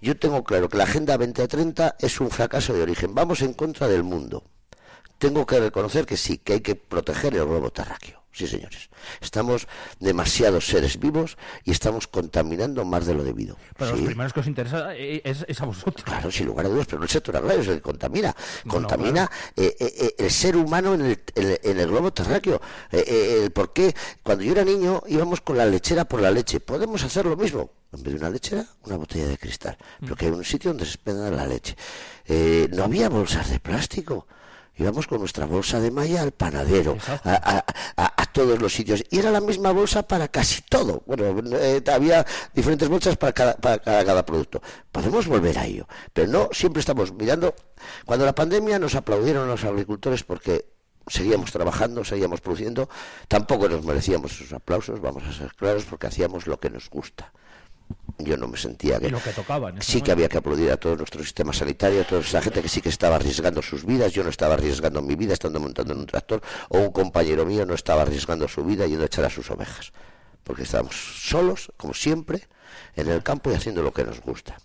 Yo 0.02 0.18
tengo 0.18 0.44
claro 0.44 0.70
que 0.70 0.78
la 0.78 0.86
Agenda 0.86 1.18
2030 1.18 1.98
es 2.00 2.20
un 2.22 2.30
fracaso 2.30 2.74
de 2.74 2.82
origen. 2.82 3.14
Vamos 3.14 3.42
en 3.42 3.54
contra 3.54 3.88
del 3.88 4.04
mundo. 4.04 4.44
Tengo 5.24 5.46
que 5.46 5.58
reconocer 5.58 6.06
que 6.06 6.18
sí, 6.18 6.40
que 6.40 6.52
hay 6.52 6.60
que 6.60 6.76
proteger 6.76 7.34
el 7.34 7.46
globo 7.46 7.72
terráqueo. 7.72 8.22
Sí, 8.34 8.46
señores. 8.46 8.90
Estamos 9.22 9.70
demasiados 10.02 10.68
seres 10.68 11.00
vivos 11.00 11.38
y 11.64 11.72
estamos 11.72 12.08
contaminando 12.08 12.84
más 12.84 13.06
de 13.06 13.14
lo 13.14 13.24
debido. 13.24 13.56
Pero 13.78 13.92
los 13.92 14.02
primeros 14.02 14.34
que 14.34 14.42
os 14.42 14.48
interesa 14.48 14.94
eh, 14.98 15.22
es, 15.24 15.62
a 15.62 15.66
vosotros. 15.66 16.04
Claro, 16.04 16.30
sin 16.30 16.48
lugar 16.48 16.66
a 16.66 16.70
dudas, 16.70 16.88
pero 16.88 16.98
no 16.98 17.06
el 17.06 17.10
sector 17.10 17.38
agrario 17.38 17.62
es 17.62 17.70
el 17.70 17.76
que 17.76 17.82
contamina. 17.82 18.36
contamina 18.68 19.32
eh, 19.56 19.74
eh, 19.80 20.16
el 20.18 20.30
ser 20.30 20.58
humano 20.58 20.94
en 20.96 21.06
el, 21.06 21.20
en 21.36 21.80
el 21.80 21.88
globo 21.88 22.12
terráqueo. 22.12 22.60
el 22.92 23.50
por 23.52 23.72
qué, 23.72 23.96
cuando 24.24 24.44
yo 24.44 24.52
era 24.52 24.66
niño, 24.66 25.04
íbamos 25.08 25.40
con 25.40 25.58
la 25.58 25.66
lechera 25.66 26.04
por 26.04 26.22
la 26.22 26.32
leche. 26.32 26.60
Podemos 26.60 27.02
hacer 27.02 27.26
lo 27.26 27.38
mismo. 27.38 27.70
En 27.94 28.04
vez 28.04 28.14
de 28.14 28.20
una 28.20 28.30
lechera, 28.30 28.66
una 28.84 28.98
botella 28.98 29.28
de 29.28 29.38
cristal. 29.38 29.78
Pero 30.02 30.18
que 30.18 30.26
hay 30.26 30.32
un 30.34 30.44
sitio 30.44 30.72
donde 30.72 30.84
se 30.84 30.96
expenda 30.96 31.32
la 31.32 31.48
leche. 31.48 31.78
no 32.72 32.84
había 32.84 33.08
bolsas 33.08 33.50
de 33.50 33.62
plástico 33.62 34.28
íbamos 34.76 35.08
con 35.08 35.20
nuestra 35.20 35.46
bolsa 35.46 35.80
de 35.80 35.92
malla 35.92 36.22
al 36.22 36.32
panadero, 36.32 36.98
a, 37.24 37.64
todos 38.34 38.60
los 38.60 38.74
sitios. 38.74 39.04
Y 39.12 39.20
era 39.20 39.30
la 39.30 39.42
misma 39.42 39.72
bolsa 39.72 40.08
para 40.08 40.28
casi 40.28 40.64
todo. 40.64 41.04
Bueno, 41.06 41.36
eh, 41.58 41.84
había 41.92 42.26
diferentes 42.54 42.90
bolsas 42.90 43.16
para 43.16 43.32
cada, 43.32 43.56
para 43.56 43.78
cada, 43.80 44.26
producto. 44.26 44.62
Podemos 44.92 45.28
volver 45.28 45.58
a 45.60 45.66
ello. 45.66 45.88
Pero 46.14 46.28
no 46.28 46.50
siempre 46.52 46.80
estamos 46.80 47.14
mirando. 47.14 47.54
Cuando 48.06 48.26
la 48.26 48.34
pandemia 48.34 48.80
nos 48.80 48.96
aplaudieron 48.96 49.48
los 49.48 49.64
agricultores 49.64 50.24
porque 50.24 50.66
seguíamos 51.06 51.52
trabajando, 51.52 52.04
seguíamos 52.04 52.42
produciendo, 52.42 52.90
tampoco 53.28 53.70
nos 53.70 53.84
merecíamos 53.84 54.32
esos 54.32 54.54
aplausos, 54.54 55.00
vamos 55.02 55.24
a 55.24 55.34
ser 55.34 55.54
claros, 55.54 55.84
porque 55.86 56.08
hacíamos 56.08 56.48
lo 56.48 56.60
que 56.60 56.70
nos 56.70 56.90
gusta 56.90 57.32
yo 58.20 58.38
no 58.38 58.48
me 58.48 58.58
sentía 58.58 59.00
que, 59.00 59.14
sí 59.80 60.02
que 60.02 60.12
había 60.12 60.30
que 60.30 60.38
aplaudir 60.38 60.72
a 60.72 60.78
todo 60.78 60.96
nuestro 60.96 61.24
sistema 61.24 61.52
sanitario, 61.52 62.02
a 62.02 62.04
toda 62.06 62.22
esa 62.22 62.42
gente 62.42 62.62
que 62.62 62.70
sí 62.70 62.82
que 62.82 62.90
estaba 62.90 63.16
arriesgando 63.16 63.62
sus 63.62 63.86
vidas, 63.86 64.14
yo 64.14 64.24
no 64.24 64.30
estaba 64.30 64.54
arriesgando 64.54 65.02
mi 65.02 65.16
vida 65.16 65.34
estando 65.34 65.60
montando 65.60 65.94
en 65.94 66.00
un 66.00 66.06
tractor, 66.06 66.42
o 66.70 66.78
un 66.80 66.92
compañero 66.92 67.46
mío 67.46 67.66
no 67.66 67.74
estaba 67.74 68.04
arriesgando 68.04 68.48
su 68.48 68.64
vida 68.64 68.86
yendo 68.86 69.04
a 69.04 69.08
echar 69.08 69.26
a 69.26 69.30
sus 69.30 69.50
ovejas, 69.52 69.92
porque 70.44 70.64
estábamos 70.64 70.96
solos, 70.96 71.72
como 71.78 71.94
siempre, 71.94 72.48
en 72.96 73.10
el 73.10 73.24
campo 73.24 73.52
y 73.52 73.56
haciendo 73.56 73.82
lo 73.82 73.92
que 73.92 74.04
nos 74.04 74.22
gusta. 74.22 74.58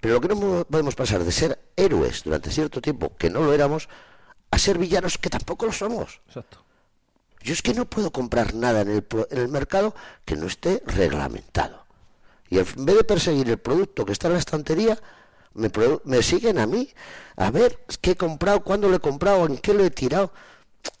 Pero 0.00 0.14
lo 0.14 0.20
que 0.20 0.28
no 0.28 0.64
podemos 0.64 0.94
pasar 0.94 1.24
de 1.24 1.32
ser 1.32 1.58
héroes 1.76 2.24
durante 2.24 2.50
cierto 2.50 2.80
tiempo, 2.80 3.16
que 3.16 3.30
no 3.30 3.42
lo 3.42 3.52
éramos, 3.52 3.88
a 4.50 4.58
ser 4.58 4.78
villanos 4.78 5.18
que 5.18 5.30
tampoco 5.30 5.66
lo 5.66 5.72
somos. 5.72 6.20
Exacto. 6.26 6.64
Yo 7.42 7.52
es 7.52 7.62
que 7.62 7.74
no 7.74 7.84
puedo 7.84 8.10
comprar 8.10 8.54
nada 8.54 8.80
en 8.80 8.90
el, 8.90 9.06
en 9.30 9.38
el 9.38 9.48
mercado 9.48 9.94
que 10.24 10.36
no 10.36 10.46
esté 10.46 10.82
reglamentado. 10.86 11.87
Y 12.50 12.58
en 12.58 12.64
vez 12.84 12.96
de 12.96 13.04
perseguir 13.04 13.48
el 13.50 13.58
producto 13.58 14.04
que 14.04 14.12
está 14.12 14.28
en 14.28 14.34
la 14.34 14.38
estantería, 14.38 14.98
me, 15.54 15.70
me 16.04 16.22
siguen 16.22 16.58
a 16.58 16.66
mí 16.66 16.88
a 17.36 17.50
ver 17.50 17.84
qué 18.00 18.12
he 18.12 18.16
comprado, 18.16 18.62
cuándo 18.62 18.88
lo 18.88 18.96
he 18.96 19.00
comprado, 19.00 19.46
en 19.46 19.58
qué 19.58 19.74
lo 19.74 19.84
he 19.84 19.90
tirado. 19.90 20.32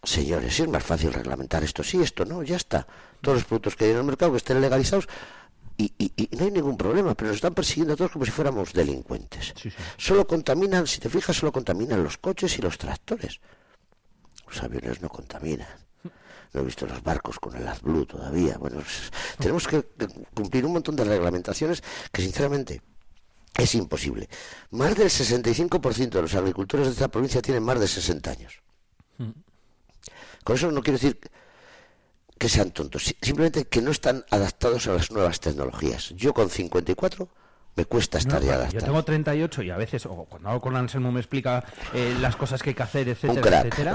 Señores, 0.02 0.58
es 0.60 0.68
más 0.68 0.84
fácil 0.84 1.12
reglamentar 1.12 1.62
esto 1.64 1.82
sí, 1.82 2.02
esto 2.02 2.24
no, 2.24 2.42
ya 2.42 2.56
está. 2.56 2.86
Todos 3.20 3.38
los 3.38 3.44
productos 3.44 3.76
que 3.76 3.84
hay 3.84 3.90
en 3.92 3.98
el 3.98 4.04
mercado 4.04 4.32
que 4.32 4.38
estén 4.38 4.60
legalizados 4.60 5.08
y, 5.76 5.92
y, 5.96 6.36
no 6.36 6.44
hay 6.44 6.50
ningún 6.50 6.76
problema, 6.76 7.14
pero 7.14 7.28
nos 7.28 7.36
están 7.36 7.54
persiguiendo 7.54 7.94
a 7.94 7.96
todos 7.96 8.10
como 8.10 8.24
si 8.24 8.32
fuéramos 8.32 8.72
delincuentes. 8.72 9.54
Solo 9.96 10.26
contaminan, 10.26 10.86
si 10.86 10.98
te 10.98 11.08
fijas, 11.08 11.36
solo 11.36 11.52
contaminan 11.52 12.02
los 12.02 12.18
coches 12.18 12.58
y 12.58 12.62
los 12.62 12.78
tractores. 12.78 13.40
Los 14.48 14.62
aviones 14.62 15.00
no 15.00 15.08
contaminan 15.08 15.87
no 16.52 16.60
he 16.60 16.64
visto 16.64 16.86
los 16.86 17.02
barcos 17.02 17.38
con 17.38 17.54
el 17.56 17.66
AdBlue 17.66 18.06
todavía. 18.06 18.56
Bueno, 18.58 18.82
tenemos 19.38 19.66
que 19.66 19.84
cumplir 20.34 20.64
un 20.64 20.72
montón 20.72 20.96
de 20.96 21.04
reglamentaciones 21.04 21.82
que 22.12 22.22
sinceramente 22.22 22.82
es 23.56 23.74
imposible. 23.74 24.28
Más 24.70 24.96
del 24.96 25.08
65% 25.08 26.10
de 26.10 26.22
los 26.22 26.34
agricultores 26.34 26.86
de 26.86 26.92
esta 26.92 27.08
provincia 27.08 27.42
tienen 27.42 27.62
más 27.62 27.80
de 27.80 27.88
60 27.88 28.30
años. 28.30 28.62
Mm. 29.18 29.30
Con 30.44 30.56
eso 30.56 30.70
no 30.70 30.82
quiero 30.82 30.98
decir 30.98 31.18
que 32.38 32.48
sean 32.48 32.70
tontos, 32.70 33.14
simplemente 33.20 33.64
que 33.66 33.82
no 33.82 33.90
están 33.90 34.24
adaptados 34.30 34.86
a 34.86 34.92
las 34.92 35.10
nuevas 35.10 35.40
tecnologías. 35.40 36.10
Yo 36.10 36.32
con 36.32 36.48
54 36.48 37.28
me 37.78 37.84
cuesta 37.84 38.18
estar 38.18 38.42
ya 38.42 38.68
Yo 38.70 38.80
tengo 38.80 39.04
38 39.04 39.62
y 39.62 39.70
a 39.70 39.76
veces, 39.76 40.04
o 40.06 40.24
cuando 40.24 40.48
hago 40.48 40.60
con 40.60 40.74
Anselmo 40.74 41.12
me 41.12 41.20
explica 41.20 41.64
eh, 41.94 42.16
las 42.20 42.34
cosas 42.34 42.60
que 42.60 42.70
hay 42.70 42.74
que 42.74 42.82
hacer, 42.82 43.08
etcétera, 43.08 43.60
etcétera. 43.60 43.94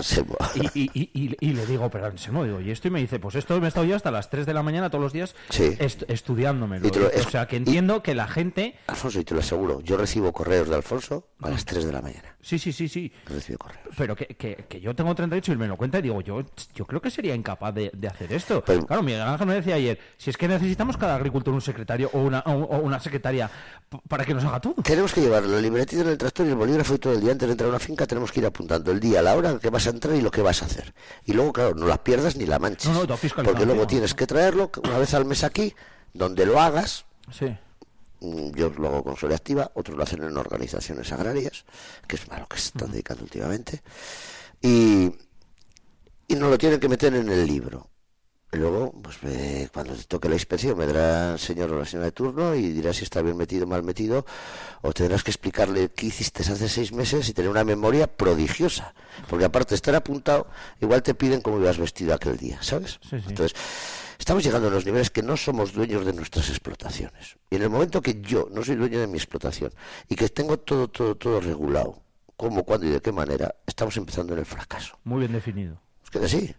Y, 0.74 1.54
le 1.54 1.66
digo, 1.66 1.90
pero 1.90 2.06
Anselmo, 2.06 2.46
digo, 2.46 2.62
y 2.62 2.72
esto 2.72 2.88
y 2.88 2.92
me 2.92 3.02
dice, 3.02 3.20
pues 3.20 3.36
esto 3.36 3.60
me 3.60 3.66
he 3.66 3.68
estado 3.68 3.86
yo 3.86 3.98
hasta 3.98 4.10
las 4.10 4.30
3 4.30 4.46
de 4.46 4.54
la 4.54 4.64
mañana 4.64 4.90
todos 4.90 5.04
los 5.04 5.12
días 5.12 5.36
sí. 5.50 5.76
estudiándomelo. 5.80 6.88
o 6.88 7.30
sea, 7.30 7.46
que 7.46 7.58
entiendo 7.58 8.02
que 8.02 8.16
la 8.16 8.30
gente... 8.30 8.76
Alfonso, 8.88 9.20
y 9.20 9.26
te 9.26 9.34
lo 9.34 9.42
aseguro, 9.42 9.82
yo 9.82 9.98
recibo 9.98 10.32
correos 10.32 10.70
de 10.70 10.76
Alfonso 10.76 11.28
a 11.42 11.50
las 11.50 11.66
3 11.66 11.86
de 11.86 11.92
la 11.92 12.02
mañana. 12.02 12.38
Sí, 12.42 12.60
sí, 12.60 12.72
sí, 12.72 12.88
sí. 12.88 13.12
Recibo 13.26 13.60
correos. 13.60 13.96
Pero 13.98 14.16
que, 14.16 14.28
que, 14.28 14.82
yo 14.82 14.96
tengo 14.96 15.14
38 15.14 15.54
y 15.54 15.56
me 15.58 15.68
lo 15.68 15.76
cuenta 15.76 16.00
y 16.00 16.04
digo, 16.04 16.22
yo, 16.22 16.46
yo 16.74 16.86
creo 16.86 17.02
que 17.02 17.10
sería 17.10 17.36
incapaz 17.36 17.74
de, 17.74 17.92
hacer 18.10 18.32
esto. 18.32 18.64
claro, 18.64 19.04
Miguel 19.04 19.22
Ángel 19.22 19.48
me 19.48 19.56
decía 19.56 19.76
ayer, 19.76 20.00
si 20.18 20.30
es 20.30 20.38
que 20.38 20.48
necesitamos 20.48 20.96
cada 20.96 21.16
agricultor 21.16 21.54
un 21.54 21.62
secretario 21.62 22.10
o 22.14 22.20
una, 22.20 22.40
o 22.40 22.80
una 22.80 23.00
secretaria 23.00 23.50
para 24.08 24.26
que 24.26 24.34
nos 24.34 24.44
haga 24.44 24.60
todo. 24.60 24.74
Tenemos 24.84 25.14
que 25.14 25.22
llevarlo, 25.22 25.58
el 25.58 25.64
libretito 25.64 26.02
en 26.02 26.10
el 26.10 26.18
tractor 26.18 26.46
y 26.46 26.50
el 26.50 26.56
bolígrafo 26.56 26.96
y 26.96 27.00
todo 27.00 27.14
el 27.14 27.22
día 27.22 27.32
antes 27.32 27.48
de 27.48 27.52
entrar 27.52 27.68
a 27.68 27.70
una 27.72 27.80
finca 27.80 28.08
tenemos 28.08 28.32
que 28.32 28.40
ir 28.40 28.46
apuntando 28.46 28.92
el 28.92 29.00
día, 29.00 29.22
la 29.22 29.36
hora 29.36 29.60
que 29.60 29.70
vas 29.70 29.88
a 29.88 29.92
entrar 29.92 30.16
y 30.16 30.22
lo 30.22 30.32
que 30.32 30.42
vas 30.42 30.62
a 30.62 30.66
hacer. 30.66 30.94
Y 31.26 31.34
luego, 31.34 31.54
claro, 31.54 31.76
no 31.76 31.88
la 31.88 32.04
pierdas 32.04 32.36
ni 32.36 32.46
la 32.46 32.60
manches. 32.60 32.92
No, 32.92 33.06
no, 33.06 33.18
porque 33.44 33.66
luego 33.66 33.88
tienes 33.88 34.14
que 34.14 34.28
traerlo 34.28 34.72
una 34.84 34.98
vez 34.98 35.14
al 35.14 35.26
mes 35.26 35.44
aquí, 35.44 35.74
donde 36.14 36.46
lo 36.46 36.60
hagas. 36.60 37.06
Sí. 37.32 37.56
Mm, 38.22 38.52
yo 38.56 38.70
lo 38.70 38.88
hago 38.88 39.04
con 39.04 39.18
Soria 39.18 39.38
Activa, 39.38 39.72
otros 39.76 39.98
lo 39.98 40.04
hacen 40.04 40.24
en 40.24 40.36
organizaciones 40.38 41.12
agrarias, 41.12 41.66
que 42.08 42.16
es 42.16 42.24
a 42.30 42.40
lo 42.40 42.48
que 42.48 42.58
se 42.58 42.68
están 42.68 42.92
dedicando 42.92 43.24
últimamente. 43.24 43.82
Y, 44.62 45.14
y 46.28 46.36
nos 46.36 46.50
lo 46.50 46.58
tienen 46.58 46.80
que 46.80 46.90
meter 46.90 47.14
en 47.14 47.30
el 47.30 47.46
libro. 47.46 47.90
Luego, 48.54 48.94
pues 49.02 49.18
cuando 49.72 49.96
te 49.96 50.04
toque 50.04 50.30
la 50.30 50.36
inspección, 50.36 50.78
me 50.78 50.86
dará 50.86 51.34
el 51.34 51.40
señor 51.40 51.72
o 51.72 51.80
la 51.80 51.86
señora 51.86 52.06
de 52.06 52.12
turno 52.12 52.54
y 52.54 52.72
dirá 52.72 52.94
si 52.94 53.04
está 53.04 53.22
bien 53.22 53.36
metido 53.36 53.66
o 53.66 53.68
mal 53.68 53.82
metido, 53.82 54.26
o 54.82 54.94
tendrás 54.94 55.24
que 55.24 55.32
explicarle 55.32 55.90
qué 55.90 56.06
hiciste 56.06 56.44
hace 56.44 56.70
seis 56.70 56.92
meses 56.92 57.28
y 57.30 57.34
tener 57.34 57.50
una 57.50 57.64
memoria 57.64 58.06
prodigiosa. 58.06 58.94
Porque 59.28 59.46
aparte 59.46 59.70
de 59.72 59.76
estar 59.76 59.96
apuntado, 59.96 60.48
igual 60.80 61.02
te 61.02 61.16
piden 61.16 61.42
cómo 61.42 61.60
ibas 61.60 61.80
vestido 61.80 62.14
aquel 62.14 62.38
día, 62.38 62.62
¿sabes? 62.62 63.00
Entonces, 63.12 63.54
estamos 64.20 64.44
llegando 64.44 64.68
a 64.68 64.72
los 64.72 64.86
niveles 64.86 65.10
que 65.10 65.24
no 65.24 65.36
somos 65.36 65.74
dueños 65.74 66.06
de 66.06 66.14
nuestras 66.14 66.50
explotaciones. 66.50 67.38
Y 67.50 67.56
en 67.56 67.64
el 67.64 67.70
momento 67.70 68.02
que 68.02 68.22
yo 68.22 68.50
no 68.52 68.64
soy 68.64 68.76
dueño 68.76 69.00
de 69.00 69.08
mi 69.08 69.18
explotación 69.18 69.72
y 70.08 70.16
que 70.16 70.30
tengo 70.30 70.60
todo, 70.60 70.90
todo, 70.90 71.16
todo 71.16 71.42
regulado, 71.42 72.04
cómo, 72.38 72.64
cuándo 72.64 72.86
y 72.86 72.92
de 72.92 73.02
qué 73.02 73.12
manera, 73.12 73.56
estamos 73.66 73.98
empezando 73.98 74.34
en 74.34 74.40
el 74.40 74.46
fracaso. 74.46 75.00
Muy 75.04 75.22
bien 75.22 75.32
definido. 75.32 75.82
Es 76.04 76.10
que 76.12 76.28
sí. 76.28 76.56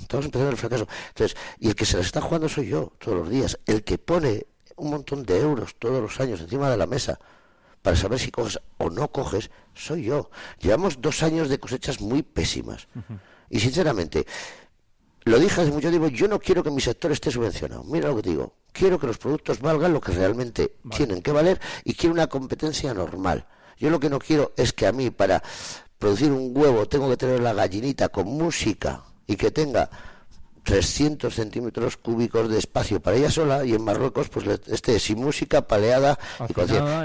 Estamos 0.00 0.26
empezando 0.26 0.50
el 0.50 0.56
fracaso. 0.56 0.88
Entonces, 1.08 1.36
y 1.58 1.68
el 1.68 1.74
que 1.74 1.86
se 1.86 1.96
la 1.96 2.02
está 2.02 2.20
jugando 2.20 2.48
soy 2.48 2.68
yo 2.68 2.92
todos 2.98 3.18
los 3.18 3.30
días. 3.30 3.58
El 3.66 3.84
que 3.84 3.98
pone 3.98 4.46
un 4.76 4.90
montón 4.90 5.24
de 5.24 5.40
euros 5.40 5.76
todos 5.78 6.02
los 6.02 6.20
años 6.20 6.40
encima 6.40 6.68
de 6.70 6.76
la 6.76 6.86
mesa 6.86 7.18
para 7.82 7.96
saber 7.96 8.18
si 8.18 8.30
coges 8.30 8.58
o 8.78 8.90
no 8.90 9.08
coges, 9.12 9.50
soy 9.74 10.04
yo. 10.04 10.30
Llevamos 10.58 11.00
dos 11.00 11.22
años 11.22 11.48
de 11.48 11.58
cosechas 11.58 12.00
muy 12.00 12.22
pésimas. 12.22 12.88
Y 13.50 13.60
sinceramente, 13.60 14.26
lo 15.24 15.38
dije 15.38 15.60
hace 15.60 15.70
mucho 15.70 15.90
tiempo, 15.90 16.08
yo 16.08 16.26
no 16.26 16.40
quiero 16.40 16.62
que 16.62 16.70
mi 16.70 16.80
sector 16.80 17.12
esté 17.12 17.30
subvencionado. 17.30 17.84
Mira 17.84 18.08
lo 18.08 18.16
que 18.16 18.22
te 18.22 18.30
digo. 18.30 18.54
Quiero 18.72 18.98
que 18.98 19.06
los 19.06 19.18
productos 19.18 19.60
valgan 19.60 19.92
lo 19.92 20.00
que 20.00 20.12
realmente 20.12 20.76
tienen 20.96 21.22
que 21.22 21.30
valer 21.30 21.60
y 21.84 21.94
quiero 21.94 22.14
una 22.14 22.26
competencia 22.26 22.92
normal. 22.92 23.46
Yo 23.76 23.90
lo 23.90 24.00
que 24.00 24.10
no 24.10 24.18
quiero 24.18 24.52
es 24.56 24.72
que 24.72 24.86
a 24.86 24.92
mí 24.92 25.10
para 25.10 25.42
producir 25.98 26.32
un 26.32 26.56
huevo 26.56 26.88
tengo 26.88 27.08
que 27.10 27.16
tener 27.16 27.40
la 27.40 27.52
gallinita 27.52 28.08
con 28.08 28.26
música 28.26 29.04
y 29.26 29.36
que 29.36 29.50
tenga 29.50 29.90
300 30.64 31.32
centímetros 31.32 31.96
cúbicos 31.98 32.48
de 32.48 32.58
espacio 32.58 33.00
para 33.00 33.16
ella 33.16 33.30
sola 33.30 33.64
y 33.64 33.74
en 33.74 33.84
Marruecos 33.84 34.28
pues 34.30 34.46
esté 34.66 34.98
sin 34.98 35.18
música, 35.18 35.62
paleada 35.68 36.18
y, 36.48 36.54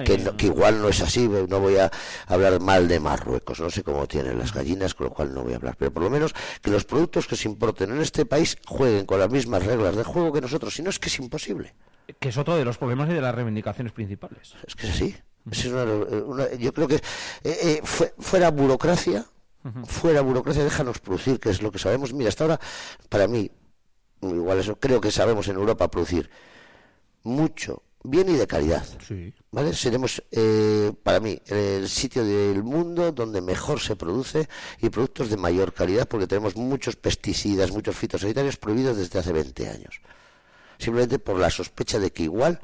que, 0.05 0.31
que, 0.38 0.45
igual 0.45 0.81
no 0.81 0.88
es 0.88 1.01
así, 1.01 1.27
no 1.27 1.59
voy 1.59 1.77
a 1.77 1.91
hablar 2.27 2.61
mal 2.61 2.88
de 2.88 2.99
Marruecos, 2.99 3.59
no 3.59 3.69
sé 3.69 3.83
cómo 3.83 4.07
tienen 4.07 4.39
las 4.39 4.53
gallinas, 4.53 4.93
con 4.95 5.07
lo 5.07 5.13
cual 5.13 5.33
no 5.33 5.43
voy 5.43 5.53
a 5.53 5.57
hablar, 5.57 5.75
pero 5.77 5.91
por 5.91 6.03
lo 6.03 6.09
menos 6.09 6.33
que 6.61 6.71
los 6.71 6.85
productos 6.85 7.27
que 7.27 7.35
se 7.35 7.49
importen 7.49 7.91
en 7.91 8.01
este 8.01 8.25
país 8.25 8.57
jueguen 8.65 9.05
con 9.05 9.19
las 9.19 9.29
mismas 9.29 9.65
reglas 9.65 9.95
de 9.95 10.03
juego 10.03 10.31
que 10.31 10.41
nosotros, 10.41 10.73
si 10.73 10.81
no 10.81 10.89
es 10.89 10.97
que 10.97 11.09
es 11.09 11.19
imposible. 11.19 11.75
Que 12.19 12.29
es 12.29 12.38
otro 12.38 12.55
de 12.55 12.65
los 12.65 12.77
problemas 12.77 13.09
y 13.09 13.13
de 13.13 13.21
las 13.21 13.35
reivindicaciones 13.35 13.91
principales. 13.91 14.55
Es 14.65 14.75
que 14.75 14.88
es 14.88 14.93
así. 14.93 15.15
yo 16.59 16.73
creo 16.73 16.88
que 16.88 16.95
eh, 16.95 17.01
eh, 17.43 17.81
fuera 17.83 18.51
burocracia, 18.51 19.25
Fuera 19.85 20.21
burocracia, 20.21 20.63
déjanos 20.63 20.99
producir, 20.99 21.39
que 21.39 21.49
es 21.49 21.61
lo 21.61 21.71
que 21.71 21.79
sabemos. 21.79 22.13
Mira, 22.13 22.29
hasta 22.29 22.45
ahora, 22.45 22.59
para 23.09 23.27
mí, 23.27 23.51
igual 24.21 24.59
eso, 24.59 24.79
creo 24.79 25.01
que 25.01 25.11
sabemos 25.11 25.47
en 25.49 25.55
Europa 25.55 25.91
producir 25.91 26.29
mucho, 27.23 27.83
bien 28.03 28.29
y 28.29 28.33
de 28.33 28.47
calidad. 28.47 28.85
¿Vale? 29.51 29.73
Seremos, 29.73 30.23
eh, 30.31 30.93
para 31.03 31.19
mí, 31.19 31.41
el 31.47 31.89
sitio 31.89 32.23
del 32.23 32.63
mundo 32.63 33.11
donde 33.11 33.41
mejor 33.41 33.81
se 33.81 33.95
produce 33.95 34.47
y 34.81 34.89
productos 34.89 35.29
de 35.29 35.37
mayor 35.37 35.73
calidad, 35.73 36.07
porque 36.07 36.27
tenemos 36.27 36.55
muchos 36.55 36.95
pesticidas, 36.95 37.71
muchos 37.71 37.95
fitosanitarios 37.97 38.57
prohibidos 38.57 38.97
desde 38.97 39.19
hace 39.19 39.33
20 39.33 39.69
años. 39.69 40.01
Simplemente 40.77 41.19
por 41.19 41.37
la 41.37 41.49
sospecha 41.49 41.99
de 41.99 42.11
que 42.11 42.23
igual 42.23 42.61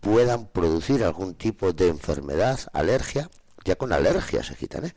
puedan 0.00 0.48
producir 0.48 1.02
algún 1.04 1.34
tipo 1.34 1.72
de 1.72 1.88
enfermedad, 1.88 2.60
alergia, 2.72 3.30
ya 3.64 3.76
con 3.76 3.92
alergia 3.92 4.42
se 4.42 4.54
quitan, 4.54 4.86
¿eh? 4.86 4.94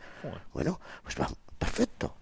Bueno, 0.54 0.80
pues 1.04 1.16
va, 1.20 1.30
perfecto. 1.58 2.16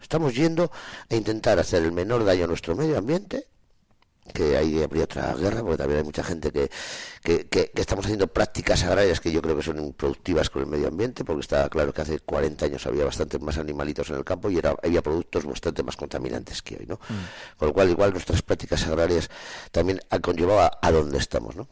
Estamos 0.00 0.34
yendo 0.34 0.70
a 1.10 1.14
intentar 1.14 1.58
hacer 1.58 1.82
el 1.82 1.92
menor 1.92 2.24
daño 2.24 2.44
a 2.44 2.46
nuestro 2.46 2.76
medio 2.76 2.98
ambiente, 2.98 3.48
que 4.32 4.56
ahí 4.56 4.82
habría 4.82 5.04
otra 5.04 5.34
guerra, 5.34 5.62
porque 5.62 5.78
también 5.78 5.98
hay 5.98 6.04
mucha 6.04 6.22
gente 6.22 6.50
que, 6.52 6.70
que, 7.22 7.72
estamos 7.74 8.04
haciendo 8.04 8.26
prácticas 8.26 8.82
agrarias 8.84 9.20
que 9.20 9.32
yo 9.32 9.40
creo 9.40 9.56
que 9.56 9.62
son 9.62 9.78
improductivas 9.78 10.50
con 10.50 10.62
el 10.62 10.68
medio 10.68 10.88
ambiente, 10.88 11.24
porque 11.24 11.40
está 11.40 11.68
claro 11.68 11.92
que 11.92 12.02
hace 12.02 12.20
40 12.20 12.66
años 12.66 12.86
había 12.86 13.04
bastantes 13.04 13.40
más 13.40 13.56
animalitos 13.58 14.10
en 14.10 14.16
el 14.16 14.24
campo 14.24 14.50
y 14.50 14.58
era, 14.58 14.74
había 14.82 15.02
productos 15.02 15.44
bastante 15.44 15.82
más 15.82 15.96
contaminantes 15.96 16.62
que 16.62 16.76
hoy, 16.76 16.86
¿no? 16.86 16.96
Mm. 16.96 17.58
Con 17.58 17.68
lo 17.68 17.74
cual, 17.74 17.90
igual 17.90 18.12
nuestras 18.12 18.42
prácticas 18.42 18.86
agrarias 18.86 19.30
también 19.70 20.00
han 20.10 20.20
conllevado 20.20 20.60
a, 20.60 20.78
a 20.80 20.92
donde 20.92 21.18
estamos, 21.18 21.56
¿no? 21.56 21.68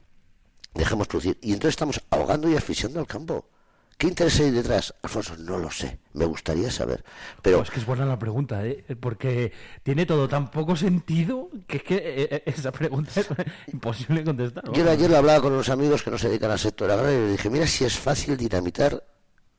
Dejemos 0.74 1.06
producir. 1.06 1.38
Y 1.40 1.52
entonces 1.52 1.74
estamos 1.74 2.00
ahogando 2.10 2.48
y 2.48 2.56
asfixiando 2.56 2.98
al 2.98 3.06
campo 3.06 3.46
¿Qué 3.96 4.08
interés 4.08 4.40
hay 4.40 4.50
detrás? 4.50 4.92
Alfonso, 5.02 5.36
no 5.38 5.58
lo 5.58 5.70
sé. 5.70 5.98
Me 6.14 6.24
gustaría 6.24 6.70
saber. 6.70 7.04
Pero 7.42 7.58
Pues 7.58 7.70
que 7.70 7.78
es 7.80 7.86
buena 7.86 8.04
la 8.04 8.18
pregunta, 8.18 8.66
¿eh? 8.66 8.84
Porque 9.00 9.52
tiene 9.82 10.04
todo 10.04 10.28
tan 10.28 10.50
poco 10.50 10.74
sentido 10.76 11.48
que 11.68 11.76
es 11.78 11.82
que 11.84 11.94
eh, 11.96 12.28
eh, 12.30 12.42
esa 12.46 12.72
pregunta 12.72 13.12
es 13.20 13.28
imposible 13.72 14.24
contestar. 14.24 14.64
yo 14.72 14.90
ayer 14.90 15.08
lo 15.10 15.16
hablaba 15.18 15.40
con 15.40 15.52
unos 15.52 15.68
amigos 15.68 16.02
que 16.02 16.10
no 16.10 16.18
se 16.18 16.28
dedican 16.28 16.50
al 16.50 16.58
sector 16.58 16.90
agrario 16.90 17.18
y 17.18 17.22
les 17.22 17.32
dije, 17.32 17.50
mira 17.50 17.66
si 17.66 17.84
es 17.84 17.96
fácil 17.98 18.36
dinamitar 18.36 19.04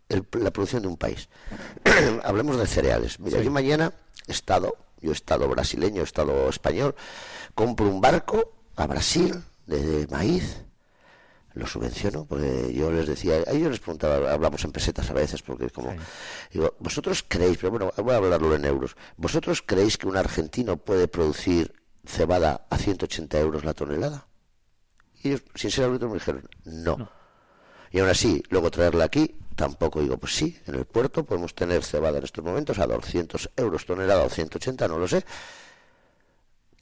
el- 0.10 0.26
la 0.40 0.52
producción 0.52 0.82
de 0.82 0.88
un 0.90 0.98
país. 0.98 1.30
Hablemos 2.24 2.58
de 2.58 2.68
cereales. 2.68 3.20
Mira, 3.20 3.42
yo 3.42 3.52
mañana, 3.52 3.94
Estado, 4.28 4.76
yo 5.02 5.12
Estado 5.14 5.48
brasileño, 5.48 6.04
Estado 6.04 6.50
español, 6.50 6.94
compro 7.54 7.88
un 7.88 8.02
barco 8.02 8.54
a 8.76 8.86
Brasil 8.86 9.34
de 9.66 10.08
maíz 10.12 10.62
lo 11.56 11.66
subvenciono 11.66 12.26
porque 12.26 12.74
yo 12.74 12.92
les 12.92 13.08
decía 13.08 13.36
a 13.48 13.52
ellos 13.52 13.72
les 13.72 13.80
preguntaba 13.80 14.32
hablamos 14.32 14.64
en 14.66 14.72
pesetas 14.72 15.10
a 15.10 15.14
veces 15.14 15.42
porque 15.42 15.70
como 15.70 15.92
Sí. 15.92 15.98
digo 16.54 16.76
vosotros 16.80 17.24
creéis 17.28 17.58
pero 17.58 17.72
bueno 17.72 17.92
voy 17.98 18.14
a 18.14 18.18
hablarlo 18.18 18.54
en 18.56 18.66
euros 18.66 18.96
vosotros 19.18 19.64
creéis 19.66 19.98
que 19.98 20.08
un 20.08 20.18
argentino 20.18 20.78
puede 20.78 21.08
producir 21.08 21.74
cebada 22.06 22.68
a 22.70 22.78
180 22.78 23.40
euros 23.40 23.64
la 23.64 23.74
tonelada 23.74 24.28
y 25.24 25.30
ellos 25.30 25.44
sin 25.56 25.72
ser 25.72 25.90
brutos 25.90 26.10
me 26.10 26.16
dijeron 26.16 26.48
no. 26.66 27.10
y 27.92 28.00
aún 28.00 28.10
así 28.10 28.44
luego 28.50 28.70
traerla 28.70 29.06
aquí 29.06 29.36
tampoco 29.56 30.02
digo 30.02 30.18
pues 30.18 30.36
sí 30.36 30.60
en 30.68 30.76
el 30.76 30.86
puerto 30.86 31.24
podemos 31.24 31.56
tener 31.56 31.84
cebada 31.86 32.18
en 32.18 32.26
estos 32.26 32.44
momentos 32.44 32.78
a 32.80 32.86
200 32.86 33.52
euros 33.56 33.86
tonelada 33.86 34.24
o 34.24 34.30
180 34.30 34.88
no 34.90 34.98
lo 34.98 35.08
sé 35.08 35.24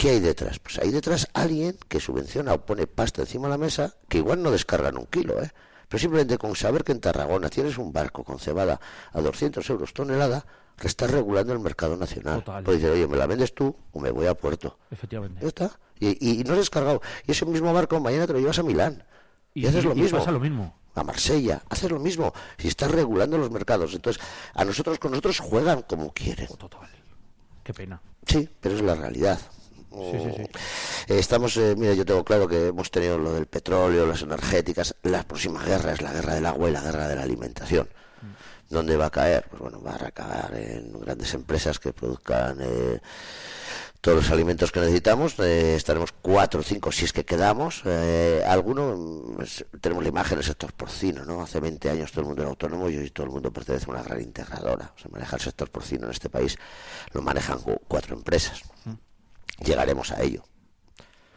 ¿Qué 0.03 0.09
hay 0.09 0.19
detrás? 0.19 0.59
Pues 0.59 0.79
hay 0.79 0.91
detrás 0.91 1.29
alguien 1.33 1.77
que 1.87 2.01
subvenciona 2.01 2.53
o 2.53 2.65
pone 2.65 2.87
pasta 2.87 3.21
encima 3.21 3.47
de 3.47 3.51
la 3.51 3.57
mesa, 3.57 3.95
que 4.09 4.17
igual 4.17 4.43
no 4.43 4.51
descargan 4.51 4.97
un 4.97 5.05
kilo, 5.05 5.41
¿eh? 5.41 5.49
Pero 5.87 5.97
simplemente 5.97 6.37
con 6.37 6.57
saber 6.57 6.83
que 6.83 6.91
en 6.91 6.99
Tarragona 6.99 7.47
tienes 7.47 7.77
un 7.77 7.93
barco 7.93 8.25
con 8.25 8.37
cebada 8.37 8.81
a 9.13 9.21
200 9.21 9.69
euros 9.69 9.93
tonelada, 9.93 10.45
que 10.75 10.87
estás 10.87 11.09
regulando 11.09 11.53
el 11.53 11.59
mercado 11.61 11.95
nacional. 11.95 12.43
Total. 12.43 12.65
Pues 12.65 12.79
dices, 12.79 12.91
oye, 12.91 13.07
me 13.07 13.15
la 13.15 13.27
vendes 13.27 13.55
tú 13.55 13.73
o 13.93 13.99
me 14.01 14.11
voy 14.11 14.27
a 14.27 14.33
puerto. 14.33 14.77
Efectivamente. 14.91 15.39
Ya 15.39 15.47
está. 15.47 15.79
Y, 16.01 16.43
no 16.45 16.51
has 16.51 16.59
descargado. 16.59 17.01
Y 17.25 17.31
ese 17.31 17.45
mismo 17.45 17.71
barco 17.71 17.97
mañana 18.01 18.27
te 18.27 18.33
lo 18.33 18.39
llevas 18.39 18.59
a 18.59 18.63
Milán. 18.63 19.05
Y, 19.53 19.67
haces 19.67 19.85
lo 19.85 19.93
y 19.93 20.01
mismo. 20.01 20.19
pasa 20.19 20.33
lo 20.33 20.39
mismo. 20.41 20.77
A 20.95 21.03
Marsella, 21.05 21.63
haces 21.69 21.89
lo 21.89 21.99
mismo. 21.99 22.33
Si 22.57 22.67
estás 22.67 22.91
regulando 22.91 23.37
los 23.37 23.51
mercados. 23.51 23.93
Entonces, 23.93 24.21
a 24.53 24.65
nosotros 24.65 24.99
con 24.99 25.11
nosotros 25.11 25.39
juegan 25.39 25.83
como 25.83 26.11
quieren. 26.11 26.47
Total. 26.57 26.89
Qué 27.63 27.73
pena. 27.73 28.01
Sí, 28.27 28.49
pero 28.59 28.75
es 28.75 28.81
la 28.81 28.95
realidad. 28.95 29.39
Sí, 29.93 30.17
sí, 30.23 30.29
sí. 30.37 30.41
Eh, 31.13 31.19
Estamos, 31.19 31.55
eh, 31.57 31.75
mira, 31.77 31.93
yo 31.93 32.05
tengo 32.05 32.23
claro 32.23 32.47
que 32.47 32.67
hemos 32.67 32.89
tenido 32.91 33.17
lo 33.17 33.33
del 33.33 33.45
petróleo, 33.45 34.05
las 34.07 34.21
energéticas. 34.21 34.95
La 35.03 35.23
próxima 35.23 35.63
guerra 35.63 35.93
es 35.93 36.01
la 36.01 36.11
guerra 36.13 36.35
del 36.35 36.45
agua 36.45 36.69
y 36.69 36.73
la 36.73 36.81
guerra 36.81 37.07
de 37.07 37.15
la 37.15 37.23
alimentación. 37.23 37.87
¿Dónde 38.69 38.97
va 38.97 39.07
a 39.07 39.11
caer? 39.11 39.45
Pues 39.49 39.61
bueno, 39.61 39.81
va 39.83 39.93
a 39.93 39.97
recaer 39.99 40.55
en 40.55 40.99
grandes 40.99 41.33
empresas 41.35 41.77
que 41.77 41.93
produzcan 41.93 42.57
eh, 42.61 43.01
todos 44.01 44.17
los 44.17 44.31
alimentos 44.31 44.71
que 44.71 44.79
necesitamos. 44.79 45.35
Eh, 45.39 45.75
estaremos 45.75 46.11
cuatro, 46.21 46.63
cinco, 46.63 46.91
si 46.91 47.05
es 47.05 47.13
que 47.13 47.23
quedamos. 47.23 47.83
Eh, 47.85 48.43
alguno, 48.47 48.95
mm, 48.97 49.37
tenemos 49.79 50.01
la 50.03 50.09
imagen 50.09 50.37
del 50.39 50.45
sector 50.45 50.73
porcino, 50.73 51.23
¿no? 51.23 51.43
Hace 51.43 51.59
20 51.59 51.89
años 51.91 52.11
todo 52.11 52.21
el 52.21 52.27
mundo 52.27 52.41
era 52.41 52.49
autónomo 52.49 52.89
y 52.89 52.97
hoy 52.97 53.11
todo 53.11 53.27
el 53.27 53.31
mundo 53.33 53.51
pertenece 53.53 53.85
a 53.87 53.93
una 53.93 54.01
gran 54.03 54.21
integradora. 54.21 54.91
O 54.95 54.99
sea, 54.99 55.11
maneja 55.11 55.35
el 55.35 55.41
sector 55.43 55.69
porcino 55.69 56.05
en 56.05 56.11
este 56.11 56.29
país, 56.29 56.57
lo 57.11 57.21
manejan 57.21 57.59
cu- 57.59 57.79
cuatro 57.87 58.15
empresas. 58.15 58.63
Llegaremos 59.63 60.11
a 60.11 60.21
ello. 60.21 60.43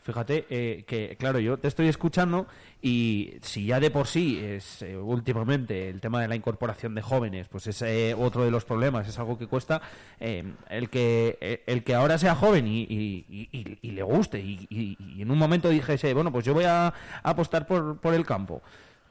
Fíjate 0.03 0.47
eh, 0.51 0.85
que, 0.87 1.17
claro, 1.19 1.41
yo 1.41 1.59
te 1.59 1.67
estoy 1.67 1.89
escuchando 1.89 2.47
y 2.81 3.39
si 3.43 3.67
ya 3.67 3.81
de 3.81 3.91
por 3.91 4.07
sí 4.07 4.39
es 4.41 4.83
eh, 4.83 4.97
últimamente 4.97 5.89
el 5.89 6.01
tema 6.01 6.21
de 6.23 6.29
la 6.29 6.37
incorporación 6.37 6.95
de 6.95 7.03
jóvenes, 7.03 7.49
pues 7.49 7.67
es 7.67 7.83
eh, 7.83 8.15
otro 8.17 8.45
de 8.45 8.53
los 8.53 8.65
problemas, 8.65 9.09
es 9.09 9.19
algo 9.19 9.37
que 9.37 9.49
cuesta, 9.49 9.83
eh, 10.21 10.45
el 10.71 10.91
que 10.91 11.65
el 11.67 11.83
que 11.83 11.97
ahora 11.97 12.19
sea 12.19 12.37
joven 12.37 12.69
y, 12.69 12.83
y- 12.83 13.27
y- 13.29 13.79
y- 13.83 13.91
le 13.91 14.03
guste 14.05 14.39
y, 14.39 14.65
y- 14.71 14.97
y 15.01 15.23
en 15.23 15.31
un 15.33 15.39
momento 15.39 15.69
dijese, 15.71 16.15
bueno, 16.15 16.31
pues 16.31 16.45
yo 16.45 16.55
voy 16.55 16.67
a, 16.67 16.87
a 16.87 16.93
apostar 17.25 17.67
por, 17.67 17.99
por 17.99 18.15
el 18.15 18.25
campo. 18.25 18.63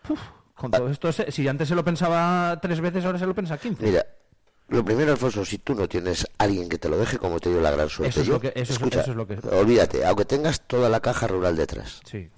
Uf, 0.08 0.22
con 0.54 0.72
todo 0.72 0.88
esto, 0.90 1.12
si 1.12 1.46
antes 1.50 1.68
se 1.68 1.76
lo 1.76 1.84
pensaba 1.84 2.58
tres 2.62 2.80
veces, 2.80 3.04
ahora 3.04 3.20
se 3.20 3.26
lo 3.26 3.36
piensa 3.36 3.58
quince. 3.58 3.86
Mira, 3.86 4.06
lo 4.70 4.84
primero, 4.84 5.12
Alfonso, 5.12 5.46
si 5.46 5.58
tú 5.60 5.76
no 5.76 5.88
tienes 5.88 6.26
alguien 6.38 6.68
que 6.70 6.78
te 6.78 6.90
lo 6.90 6.98
deje, 6.98 7.18
como 7.18 7.40
te 7.40 7.50
dio 7.50 7.62
la 7.62 7.72
gran 7.72 7.90
suerte 7.90 8.10
Eso 8.10 8.22
es 8.22 8.28
yo, 8.28 8.34
lo 8.34 8.40
que- 8.42 8.48
eso 8.56 8.62
es- 8.64 8.70
escucha, 8.72 9.02
eso 9.02 9.12
es 9.12 9.18
lo 9.18 9.28
que- 9.28 9.38
olvídate, 9.50 10.06
aunque 10.06 10.26
tengas 10.26 10.62
toda 10.62 10.90
la 10.90 11.00
caja 11.00 11.28
rural 11.28 11.56
detrás, 11.56 12.00
Sí, 12.10 12.30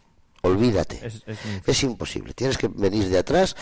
olvídate. 0.42 1.00
es, 1.06 1.24
es 1.26 1.46
muy 1.46 1.62
Es 1.66 1.84
imposible. 1.84 2.34
Tienes 2.34 2.58
que 2.58 2.68
venir 2.68 3.08
de 3.10 3.18
atrás 3.18 3.56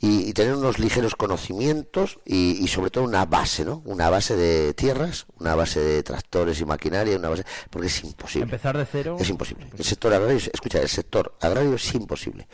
y, 0.00 0.28
y 0.28 0.32
tener 0.32 0.54
unos 0.56 0.78
ligeros 0.78 1.14
conocimientos 1.16 2.18
y, 2.24 2.62
y 2.62 2.68
sobre 2.68 2.90
todo 2.90 3.04
una 3.04 3.24
base, 3.24 3.64
¿no? 3.64 3.82
Una 3.84 4.10
base 4.10 4.36
de 4.36 4.74
tierras, 4.74 5.26
una 5.38 5.54
base 5.54 5.80
de 5.80 6.02
tractores 6.02 6.60
y 6.60 6.64
maquinaria, 6.64 7.16
una 7.16 7.28
base, 7.30 7.44
porque 7.70 7.86
es 7.86 8.02
imposible. 8.04 8.44
Empezar 8.44 8.76
de 8.76 8.84
cero. 8.86 9.16
Es 9.18 9.28
imposible. 9.28 9.68
El 9.76 9.84
sector 9.84 10.12
agrario, 10.12 10.36
es- 10.36 10.50
escucha, 10.52 10.80
el 10.80 10.88
sector 10.88 11.34
agrario 11.40 11.74
es 11.74 11.94
imposible. 11.94 12.48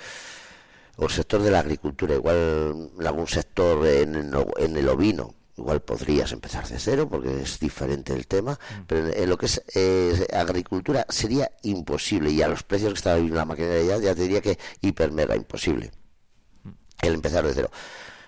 O 0.97 1.05
el 1.07 1.11
sector 1.11 1.43
de 1.43 1.51
la 1.51 1.59
agricultura, 1.61 2.15
igual 2.15 2.91
algún 3.05 3.27
sector 3.27 3.85
en, 3.87 4.15
en 4.59 4.77
el 4.77 4.89
ovino, 4.89 5.35
igual 5.57 5.83
podrías 5.83 6.33
empezar 6.33 6.67
de 6.67 6.79
cero 6.79 7.09
porque 7.09 7.43
es 7.43 7.59
diferente 7.61 8.13
el 8.13 8.27
tema, 8.27 8.59
pero 8.87 9.07
en, 9.07 9.23
en 9.23 9.31
lo 9.31 9.39
que 9.39 9.47
es 9.47 9.63
eh, 9.75 10.27
agricultura 10.33 11.07
sería 11.09 11.51
imposible 11.63 12.31
y 12.31 12.43
a 12.43 12.49
los 12.49 12.63
precios 12.63 12.93
que 12.93 12.99
está 12.99 13.15
viviendo 13.15 13.37
la 13.37 13.45
maquinaria 13.45 13.83
ya, 13.83 13.99
ya 13.99 14.15
te 14.15 14.23
diría 14.23 14.41
que 14.41 14.59
hiper 14.81 15.13
mega 15.13 15.37
imposible 15.37 15.93
el 17.03 17.15
empezar 17.15 17.47
de 17.47 17.55
cero. 17.55 17.71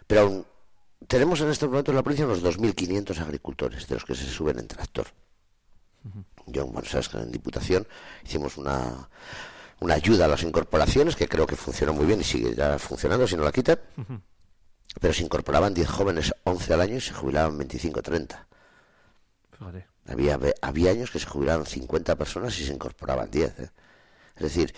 Pero 0.07 0.21
aún 0.23 0.47
tenemos 1.09 1.41
en 1.41 1.51
estos 1.51 1.69
momentos 1.69 1.93
en 1.93 1.97
la 1.97 2.03
provincia 2.03 2.27
unos 2.27 2.43
2.500 2.43 3.19
agricultores 3.21 3.87
de 3.87 3.95
los 3.95 4.05
que 4.05 4.15
se 4.15 4.27
suben 4.27 4.59
en 4.59 4.69
tractor. 4.69 5.07
Yo, 6.47 6.67
bueno, 6.67 6.89
sabes 6.89 7.09
que 7.09 7.19
en 7.19 7.33
Diputación 7.33 7.87
hicimos 8.25 8.57
una, 8.57 9.09
una 9.81 9.95
ayuda 9.95 10.27
a 10.27 10.29
las 10.29 10.43
incorporaciones 10.45 11.17
que 11.17 11.29
creo 11.29 11.47
que 11.47 11.57
funcionó 11.57 11.93
muy 11.93 12.07
bien 12.07 12.21
y 12.21 12.25
sigue 12.25 12.55
ya 12.55 12.79
funcionando 12.79 13.27
si 13.27 13.37
no 13.37 13.43
la 13.43 13.53
quitan. 13.53 13.81
Pero 15.01 15.13
se 15.13 15.23
incorporaban 15.23 15.75
10 15.75 15.89
jóvenes, 15.89 16.35
11 16.45 16.75
al 16.75 16.81
año 16.81 16.97
y 16.97 17.01
se 17.01 17.13
jubilaban 17.13 17.59
25, 17.59 18.03
30. 18.03 18.47
Fíjate. 19.59 19.87
Había, 20.09 20.39
había 20.63 20.91
años 20.93 21.11
que 21.11 21.19
se 21.19 21.27
jubilaban 21.27 21.67
50 21.67 22.17
personas 22.17 22.59
y 22.59 22.65
se 22.65 22.73
incorporaban 22.73 23.31
10. 23.31 23.59
¿eh? 23.59 23.71
Es 24.37 24.43
decir, 24.43 24.75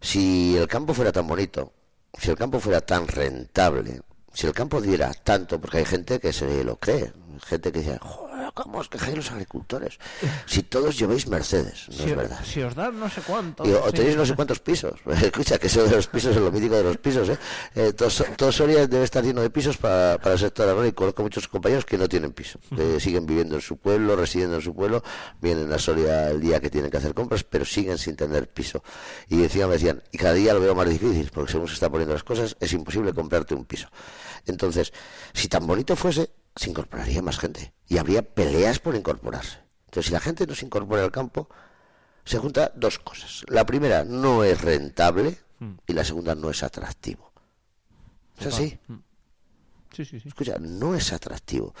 si 0.00 0.56
el 0.56 0.68
campo 0.68 0.94
fuera 0.94 1.12
tan 1.12 1.26
bonito, 1.26 1.72
si 2.18 2.30
el 2.30 2.36
campo 2.36 2.60
fuera 2.60 2.80
tan 2.80 3.08
rentable, 3.08 4.02
si 4.32 4.46
el 4.46 4.52
campo 4.52 4.80
diera 4.80 5.12
tanto, 5.12 5.60
porque 5.60 5.78
hay 5.78 5.84
gente 5.84 6.20
que 6.20 6.32
se 6.32 6.62
lo 6.64 6.76
cree, 6.76 7.12
gente 7.44 7.72
que 7.72 7.78
dice, 7.80 7.98
joder, 8.00 8.29
¿cómo 8.54 8.78
os 8.78 8.88
quejáis 8.88 9.16
los 9.16 9.30
agricultores? 9.30 9.98
Si 10.46 10.62
todos 10.62 10.98
lleváis 10.98 11.26
Mercedes, 11.26 11.86
no 11.88 11.94
Si, 11.96 12.10
es 12.10 12.16
verdad. 12.16 12.40
si 12.44 12.62
os 12.62 12.74
dan 12.74 12.98
no 12.98 13.08
sé 13.08 13.20
cuánto. 13.22 13.62
Digo, 13.64 13.80
o 13.82 13.90
sí. 13.90 13.96
tenéis 13.96 14.16
no 14.16 14.26
sé 14.26 14.34
cuántos 14.34 14.60
pisos. 14.60 14.94
Escucha, 15.22 15.58
que 15.58 15.66
eso 15.68 15.84
de 15.84 15.96
los 15.96 16.06
pisos 16.06 16.34
es 16.36 16.42
lo 16.42 16.50
mítico 16.52 16.76
de 16.76 16.84
los 16.84 16.96
pisos. 16.98 17.28
¿eh? 17.28 17.38
Eh, 17.74 17.92
todo, 17.92 18.08
todo 18.36 18.52
Soria 18.52 18.86
debe 18.86 19.04
estar 19.04 19.24
lleno 19.24 19.40
de 19.42 19.50
pisos 19.50 19.76
para, 19.76 20.18
para 20.18 20.34
el 20.34 20.38
sector 20.38 20.68
agrario 20.68 20.88
y 20.90 20.92
conozco 20.92 21.22
muchos 21.22 21.48
compañeros 21.48 21.84
que 21.84 21.96
no 21.98 22.08
tienen 22.08 22.32
piso, 22.32 22.58
siguen 22.98 23.26
viviendo 23.26 23.54
en 23.56 23.60
su 23.60 23.76
pueblo, 23.76 24.16
residiendo 24.16 24.56
en 24.56 24.62
su 24.62 24.74
pueblo, 24.74 25.02
vienen 25.40 25.72
a 25.72 25.78
Soria 25.78 26.30
el 26.30 26.40
día 26.40 26.60
que 26.60 26.70
tienen 26.70 26.90
que 26.90 26.96
hacer 26.96 27.14
compras, 27.14 27.44
pero 27.44 27.64
siguen 27.64 27.98
sin 27.98 28.16
tener 28.16 28.48
piso. 28.48 28.82
Y 29.28 29.42
encima 29.42 29.66
me 29.66 29.74
decían, 29.74 30.02
y 30.12 30.18
cada 30.18 30.34
día 30.34 30.54
lo 30.54 30.60
veo 30.60 30.74
más 30.74 30.88
difícil, 30.88 31.30
porque 31.32 31.52
según 31.52 31.68
se 31.68 31.74
están 31.74 31.90
poniendo 31.90 32.14
las 32.14 32.24
cosas, 32.24 32.56
es 32.60 32.72
imposible 32.72 33.12
comprarte 33.12 33.54
un 33.54 33.64
piso. 33.64 33.88
Entonces, 34.46 34.92
si 35.32 35.48
tan 35.48 35.66
bonito 35.66 35.96
fuese, 35.96 36.30
se 36.56 36.70
incorporaría 36.70 37.22
más 37.22 37.38
gente 37.38 37.72
y 37.88 37.98
habría 37.98 38.22
peleas 38.22 38.78
por 38.78 38.94
incorporarse. 38.96 39.58
Entonces, 39.86 40.06
si 40.06 40.12
la 40.12 40.20
gente 40.20 40.46
no 40.46 40.54
se 40.54 40.66
incorpora 40.66 41.02
al 41.02 41.10
campo, 41.12 41.48
se 42.24 42.38
junta 42.38 42.72
dos 42.76 42.98
cosas. 42.98 43.44
La 43.48 43.64
primera, 43.66 44.04
no 44.04 44.44
es 44.44 44.60
rentable 44.60 45.38
y 45.86 45.92
la 45.92 46.04
segunda, 46.04 46.34
no 46.34 46.50
es 46.50 46.62
atractivo. 46.62 47.32
Es 48.38 48.46
así. 48.46 48.78
Sí, 49.92 50.04
sí, 50.04 50.20
sí. 50.20 50.28
Escucha, 50.28 50.56
no 50.60 50.94
es 50.94 51.12
atractivo. 51.12 51.74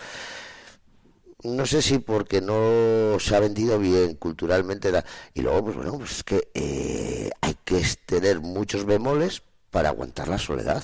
No 1.42 1.64
sé 1.64 1.80
si 1.80 1.98
porque 1.98 2.40
no 2.42 3.18
se 3.18 3.34
ha 3.34 3.40
vendido 3.40 3.78
bien 3.78 4.14
culturalmente. 4.16 4.92
la- 4.92 5.04
Y 5.32 5.40
luego, 5.42 5.64
pues 5.64 5.76
bueno, 5.76 5.96
pues 5.98 6.10
es 6.18 6.24
que 6.24 6.50
eh, 6.54 7.30
hay 7.40 7.56
que 7.64 7.82
tener 8.04 8.40
muchos 8.40 8.84
bemoles 8.84 9.42
para 9.70 9.88
aguantar 9.88 10.28
la 10.28 10.38
soledad. 10.38 10.82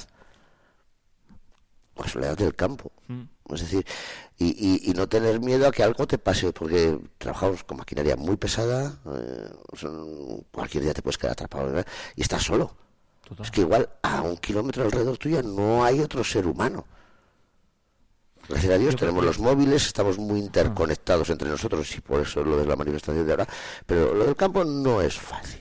La 1.96 2.06
soledad 2.08 2.36
del 2.36 2.54
campo. 2.54 2.92
Es 3.48 3.60
decir, 3.60 3.86
y, 4.38 4.46
y- 4.48 4.90
y 4.90 4.94
no 4.94 5.08
tener 5.08 5.40
miedo 5.40 5.66
a 5.66 5.72
que 5.72 5.82
algo 5.82 6.06
te 6.06 6.18
pase, 6.18 6.52
porque 6.52 6.98
trabajamos 7.16 7.64
con 7.64 7.78
maquinaria 7.78 8.16
muy 8.16 8.36
pesada, 8.36 8.98
eh, 9.14 9.48
son- 9.74 10.42
cualquier 10.52 10.82
día 10.84 10.92
te 10.94 11.00
puedes 11.02 11.16
quedar 11.16 11.32
atrapado 11.32 11.66
¿verdad? 11.66 11.86
y 12.16 12.22
estás 12.22 12.42
solo. 12.42 12.74
Total. 13.26 13.44
Es 13.46 13.50
que 13.50 13.60
igual 13.62 13.88
a 14.02 14.22
un 14.22 14.36
kilómetro 14.36 14.84
alrededor 14.84 15.16
tuyo 15.18 15.42
no 15.42 15.84
hay 15.84 16.00
otro 16.00 16.22
ser 16.22 16.46
humano. 16.46 16.84
Gracias 18.48 18.72
a 18.72 18.78
Dios 18.78 18.92
Yo 18.94 18.98
tenemos 18.98 19.22
que- 19.22 19.26
los 19.26 19.38
móviles, 19.40 19.86
estamos 19.86 20.18
muy 20.18 20.38
interconectados 20.38 21.30
entre 21.30 21.48
nosotros 21.48 21.92
y 21.96 22.00
por 22.00 22.20
eso 22.20 22.44
lo 22.44 22.56
de 22.58 22.66
la 22.66 22.76
manifestación 22.76 23.24
de 23.26 23.32
ahora. 23.32 23.48
Pero 23.86 24.14
lo 24.14 24.24
del 24.24 24.36
campo 24.36 24.64
no 24.64 25.00
es 25.00 25.18
fácil. 25.18 25.60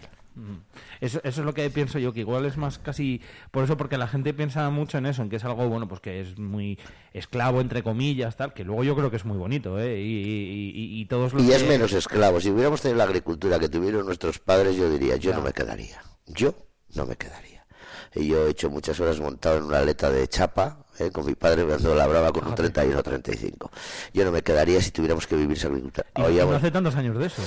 Eso, 1.02 1.20
eso 1.24 1.42
es 1.42 1.46
lo 1.46 1.54
que 1.54 1.70
pienso 1.70 2.00
yo, 2.00 2.14
que 2.14 2.22
igual 2.22 2.46
es 2.46 2.58
más 2.58 2.78
casi 2.78 3.22
por 3.52 3.64
eso, 3.64 3.78
porque 3.78 3.98
la 3.98 4.08
gente 4.08 4.34
piensa 4.34 4.70
mucho 4.70 4.98
en 4.98 5.06
eso, 5.06 5.22
en 5.22 5.30
que 5.30 5.38
es 5.38 5.44
algo, 5.46 5.68
bueno, 5.68 5.88
pues 5.88 6.02
que 6.02 6.22
es 6.22 6.38
muy 6.38 6.80
esclavo, 7.14 7.62
entre 7.62 7.84
comillas, 7.84 8.36
tal, 8.36 8.54
que 8.54 8.64
luego 8.64 8.84
yo 8.84 8.96
creo 8.96 9.10
que 9.10 9.18
es 9.18 9.26
muy 9.26 9.38
bonito, 9.38 9.80
¿eh? 9.80 10.00
Y, 10.00 11.02
y, 11.02 11.06
todos 11.06 11.34
los 11.34 11.44
Y 11.44 11.52
es 11.52 11.68
menos 11.68 11.94
esclavo. 11.94 12.40
Si 12.40 12.50
hubiéramos 12.50 12.82
tenido 12.82 12.98
la 12.98 13.06
agricultura 13.06 13.60
que 13.60 13.70
tuvieron 13.70 14.06
nuestros 14.06 14.40
padres, 14.40 14.76
yo 14.76 14.90
diría, 14.90 15.16
yo 15.18 15.34
no 15.34 15.42
me 15.42 15.54
quedaría. 15.54 16.02
Yo 16.28 16.56
no 16.96 17.06
me 17.06 17.16
quedaría. 17.16 17.66
Y 18.14 18.28
yo 18.28 18.48
he 18.48 18.52
hecho 18.52 18.70
muchas 18.70 19.00
horas 19.00 19.20
montado 19.20 19.58
en 19.58 19.64
una 19.64 19.80
aleta 19.80 20.10
de 20.10 20.28
chapa, 20.28 20.85
¿eh? 21.00 21.12
con 21.12 21.26
mi 21.26 21.36
padre 21.36 21.66
cuando 21.66 21.96
labraba 21.96 22.32
con 22.32 22.48
un 22.48 22.56
31 22.56 23.00
o 23.00 23.04
35. 23.04 23.72
Yo 24.14 24.26
no 24.26 24.32
me 24.32 24.42
quedaría 24.42 24.82
si 24.82 24.92
tuviéramos 24.92 25.28
que 25.28 25.36
vivir 25.36 25.58
agricultura. 25.66 26.06
¿Y 26.16 26.34
no 26.34 26.56
hace 26.56 26.72
tantos 26.72 26.96
años 26.96 27.18
de 27.18 27.28
eso? 27.28 27.42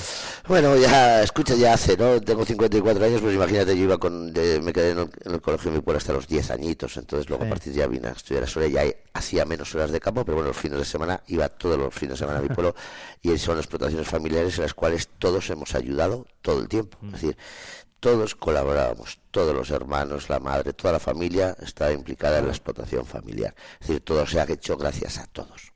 Bueno, 0.46 0.76
ya, 0.76 1.22
escucha, 1.22 1.54
ya 1.54 1.74
hace, 1.74 1.96
¿no? 1.96 2.20
Tengo 2.20 2.44
54 2.44 3.04
años, 3.04 3.20
pues 3.20 3.34
imagínate, 3.34 3.76
yo 3.76 3.84
iba 3.84 3.98
con, 3.98 4.26
me 4.32 4.72
quedé 4.72 4.90
en 4.90 5.10
el, 5.24 5.40
colegio 5.40 5.70
de 5.70 5.78
mi 5.78 5.82
pueblo 5.82 5.98
hasta 5.98 6.12
los 6.12 6.26
10 6.26 6.50
añitos, 6.50 6.96
entonces 6.96 7.28
luego 7.28 7.44
a 7.44 7.48
partir 7.48 7.72
de 7.72 7.80
ya 7.80 7.86
vine 7.86 8.08
a 8.08 8.12
estudiar 8.12 8.44
a 8.44 8.46
Soria, 8.46 8.84
ya 8.84 8.94
hacía 9.14 9.44
menos 9.44 9.74
horas 9.74 9.90
de 9.90 10.00
campo, 10.00 10.24
pero 10.24 10.36
bueno, 10.36 10.48
los 10.48 10.56
fines 10.56 10.78
de 10.78 10.84
semana 10.84 11.22
iba 11.28 11.48
todos 11.48 11.78
los 11.78 11.94
fines 11.94 12.14
de 12.14 12.18
semana 12.18 12.38
a 12.38 12.42
mi 12.42 12.48
pueblo 12.48 12.74
y 13.22 13.36
son 13.38 13.58
explotaciones 13.58 14.08
familiares 14.08 14.56
en 14.58 14.62
las 14.62 14.74
cuales 14.74 15.08
todos 15.18 15.48
hemos 15.50 15.74
ayudado 15.74 16.26
todo 16.42 16.60
el 16.60 16.68
tiempo. 16.68 16.98
Es 17.06 17.12
decir, 17.12 17.36
todos 18.00 18.34
colaborábamos, 18.34 19.18
todos 19.30 19.54
los 19.54 19.70
hermanos, 19.70 20.28
la 20.28 20.38
madre, 20.38 20.72
toda 20.72 20.92
la 20.92 21.00
familia 21.00 21.56
estaba 21.60 21.92
implicada 21.92 22.38
en 22.38 22.46
la 22.46 22.52
explotación 22.52 23.04
familiar. 23.04 23.54
Es 23.80 23.88
decir, 23.88 24.04
todo 24.04 24.26
se 24.26 24.40
ha 24.40 24.44
hecho 24.44 24.76
gracias 24.76 25.18
a 25.18 25.26
todos. 25.26 25.72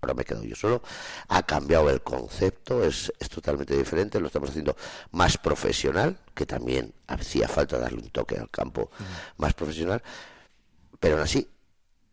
Ahora 0.00 0.14
me 0.14 0.24
quedo 0.24 0.42
yo 0.42 0.56
solo. 0.56 0.82
Ha 1.28 1.44
cambiado 1.44 1.88
el 1.88 2.02
concepto, 2.02 2.82
es, 2.82 3.12
es, 3.20 3.28
totalmente 3.28 3.76
diferente, 3.76 4.18
lo 4.18 4.26
estamos 4.26 4.50
haciendo 4.50 4.76
más 5.12 5.38
profesional, 5.38 6.18
que 6.34 6.46
también 6.46 6.92
hacía 7.06 7.46
falta 7.46 7.78
darle 7.78 7.98
un 8.02 8.10
toque 8.10 8.36
al 8.36 8.50
campo 8.50 8.90
más 9.36 9.54
profesional, 9.54 10.02
pero 10.98 11.14
aún 11.14 11.22
así 11.22 11.48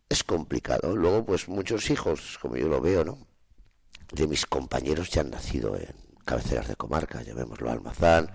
es 0.08 0.22
complicado. 0.22 0.94
Luego, 0.94 1.24
pues 1.24 1.48
muchos 1.48 1.90
hijos, 1.90 2.38
como 2.40 2.56
yo 2.56 2.68
lo 2.68 2.80
veo, 2.80 3.04
¿no? 3.04 3.18
De 4.12 4.26
mis 4.26 4.46
compañeros 4.46 5.10
ya 5.10 5.22
han 5.22 5.30
nacido 5.30 5.76
en 5.76 6.09
cabeceras 6.24 6.68
de 6.68 6.76
comarca, 6.76 7.22
llamémoslo 7.22 7.70
Almazán, 7.70 8.30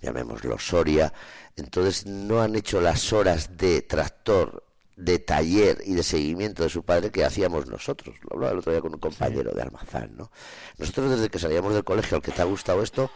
llamémoslo 0.00 0.58
Soria, 0.58 1.12
entonces 1.56 2.06
no 2.06 2.40
han 2.40 2.54
hecho 2.54 2.80
las 2.80 3.12
horas 3.12 3.56
de 3.56 3.82
tractor, 3.82 4.64
de 4.96 5.18
taller 5.20 5.78
y 5.84 5.94
de 5.94 6.02
seguimiento 6.02 6.64
de 6.64 6.68
su 6.68 6.82
padre 6.82 7.10
que 7.10 7.24
hacíamos 7.24 7.66
nosotros. 7.66 8.16
Lo 8.22 8.34
hablaba 8.34 8.52
el 8.52 8.58
otro 8.58 8.72
día 8.72 8.80
con 8.80 8.92
un 8.92 9.00
compañero 9.00 9.52
de 9.52 9.62
Almazán, 9.62 10.16
¿no? 10.16 10.30
Nosotros 10.76 11.10
desde 11.10 11.28
que 11.28 11.38
salíamos 11.38 11.72
del 11.72 11.84
colegio, 11.84 12.16
al 12.16 12.22
que 12.22 12.32
te 12.32 12.42
ha 12.42 12.44
gustado 12.44 12.82
esto, 12.82 13.10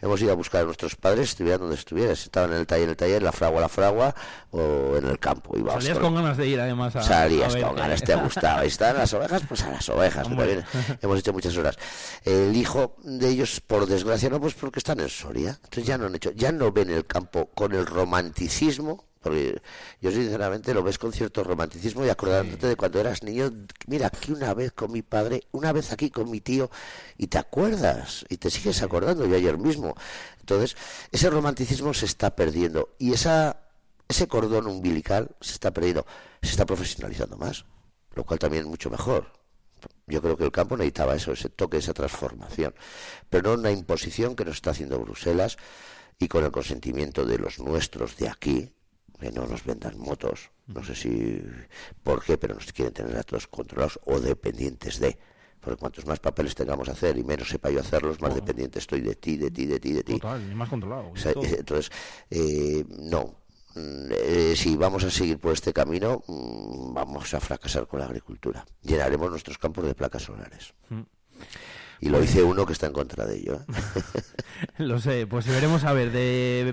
hemos 0.00 0.20
ido 0.20 0.32
a 0.32 0.34
buscar 0.34 0.62
a 0.62 0.64
nuestros 0.64 0.96
padres, 0.96 1.30
estuvieran 1.30 1.60
donde 1.60 1.76
estuvieran, 1.76 2.16
si 2.16 2.24
estaban 2.24 2.52
en 2.52 2.58
el 2.58 2.66
taller, 2.66 2.84
en 2.84 2.90
el 2.90 2.96
taller, 2.96 3.22
la 3.22 3.32
fragua, 3.32 3.60
la 3.60 3.68
fragua, 3.68 4.14
o 4.50 4.96
en 4.96 5.06
el 5.06 5.18
campo. 5.18 5.54
Salías 5.72 5.98
con 5.98 6.14
ganas 6.14 6.36
de 6.36 6.46
ir 6.46 6.60
además 6.60 6.96
a 6.96 7.02
Salías 7.02 7.56
con 7.56 7.74
ganas, 7.74 8.02
te 8.02 8.14
gustaba. 8.14 8.64
¿Y 8.64 8.68
están 8.68 8.96
las 8.96 9.12
ovejas? 9.14 9.42
Pues 9.48 9.62
a 9.62 9.70
las 9.70 9.88
ovejas, 9.88 10.28
hemos 11.02 11.18
hecho 11.18 11.32
muchas 11.32 11.56
horas. 11.56 11.76
El 12.24 12.54
hijo 12.56 12.96
de 13.02 13.28
ellos, 13.28 13.60
por 13.60 13.86
desgracia, 13.86 14.30
no, 14.30 14.40
pues 14.40 14.54
porque 14.54 14.78
están 14.78 15.00
en 15.00 15.08
Soria, 15.08 15.50
entonces 15.50 15.86
ya 15.86 15.98
no 15.98 16.06
han 16.06 16.14
hecho, 16.14 16.32
ya 16.32 16.52
no 16.52 16.72
ven 16.72 16.90
el 16.90 17.06
campo 17.06 17.50
con 17.54 17.72
el 17.72 17.86
romanticismo 17.86 19.04
porque 19.26 19.60
yo 20.00 20.12
sinceramente 20.12 20.72
lo 20.72 20.84
ves 20.84 20.98
con 20.98 21.12
cierto 21.12 21.42
romanticismo 21.42 22.06
y 22.06 22.08
acordándote 22.08 22.68
de 22.68 22.76
cuando 22.76 23.00
eras 23.00 23.24
niño, 23.24 23.50
mira, 23.88 24.06
aquí 24.06 24.30
una 24.30 24.54
vez 24.54 24.70
con 24.70 24.92
mi 24.92 25.02
padre, 25.02 25.42
una 25.50 25.72
vez 25.72 25.90
aquí 25.90 26.10
con 26.10 26.30
mi 26.30 26.40
tío, 26.40 26.70
y 27.18 27.26
te 27.26 27.36
acuerdas, 27.36 28.24
y 28.28 28.36
te 28.36 28.50
sigues 28.50 28.82
acordando, 28.82 29.26
yo 29.26 29.34
ayer 29.34 29.58
mismo. 29.58 29.96
Entonces, 30.38 30.76
ese 31.10 31.28
romanticismo 31.28 31.92
se 31.92 32.06
está 32.06 32.36
perdiendo, 32.36 32.90
y 33.00 33.14
esa, 33.14 33.56
ese 34.06 34.28
cordón 34.28 34.68
umbilical 34.68 35.34
se 35.40 35.54
está 35.54 35.72
perdiendo, 35.72 36.06
se 36.40 36.50
está 36.50 36.64
profesionalizando 36.64 37.36
más, 37.36 37.64
lo 38.14 38.22
cual 38.22 38.38
también 38.38 38.62
es 38.62 38.68
mucho 38.68 38.90
mejor. 38.90 39.32
Yo 40.06 40.22
creo 40.22 40.36
que 40.36 40.44
el 40.44 40.52
campo 40.52 40.76
necesitaba 40.76 41.16
eso, 41.16 41.32
ese 41.32 41.48
toque, 41.48 41.78
esa 41.78 41.94
transformación, 41.94 42.76
pero 43.28 43.50
no 43.50 43.60
una 43.60 43.72
imposición 43.72 44.36
que 44.36 44.44
nos 44.44 44.54
está 44.54 44.70
haciendo 44.70 45.00
Bruselas 45.00 45.56
y 46.16 46.28
con 46.28 46.44
el 46.44 46.52
consentimiento 46.52 47.24
de 47.24 47.38
los 47.38 47.58
nuestros 47.58 48.16
de 48.16 48.28
aquí, 48.28 48.75
que 49.18 49.30
no 49.32 49.46
nos 49.46 49.64
vendan 49.64 49.98
motos, 49.98 50.50
no 50.66 50.84
sé 50.84 50.94
si 50.94 51.42
por 52.02 52.22
qué, 52.24 52.38
pero 52.38 52.54
nos 52.54 52.72
quieren 52.72 52.92
tener 52.92 53.16
a 53.16 53.22
todos 53.22 53.46
controlados 53.46 53.98
o 54.04 54.20
dependientes 54.20 55.00
de. 55.00 55.18
Porque 55.60 55.80
cuantos 55.80 56.06
más 56.06 56.20
papeles 56.20 56.54
tengamos 56.54 56.88
a 56.88 56.92
hacer 56.92 57.16
y 57.18 57.24
menos 57.24 57.48
sepa 57.48 57.70
yo 57.70 57.80
hacerlos, 57.80 58.20
más 58.20 58.34
dependiente 58.34 58.78
estoy 58.78 59.00
de 59.00 59.16
ti, 59.16 59.36
de 59.36 59.50
ti, 59.50 59.66
de 59.66 59.80
ti, 59.80 59.92
de 59.92 60.02
ti. 60.02 60.12
Total, 60.14 60.40
y 60.50 60.54
más 60.54 60.68
controlado. 60.68 61.12
entonces, 61.14 61.90
eh, 62.30 62.84
no. 62.88 63.46
Mm, 63.74 64.08
eh, 64.10 64.54
si 64.56 64.76
vamos 64.76 65.04
a 65.04 65.10
seguir 65.10 65.38
por 65.38 65.52
este 65.52 65.72
camino, 65.72 66.22
mm, 66.26 66.94
vamos 66.94 67.34
a 67.34 67.40
fracasar 67.40 67.86
con 67.86 68.00
la 68.00 68.06
agricultura. 68.06 68.64
Llenaremos 68.82 69.30
nuestros 69.30 69.58
campos 69.58 69.84
de 69.84 69.94
placas 69.94 70.22
solares. 70.22 70.72
Mm. 70.88 71.02
Y 72.00 72.08
lo 72.08 72.20
dice 72.20 72.42
uno 72.42 72.66
que 72.66 72.72
está 72.72 72.86
en 72.86 72.92
contra 72.92 73.26
de 73.26 73.36
ello. 73.38 73.54
¿eh? 73.54 74.02
lo 74.78 74.98
sé, 74.98 75.26
pues 75.26 75.46
veremos 75.46 75.84
a 75.84 75.92
ver. 75.92 76.12
De, 76.12 76.72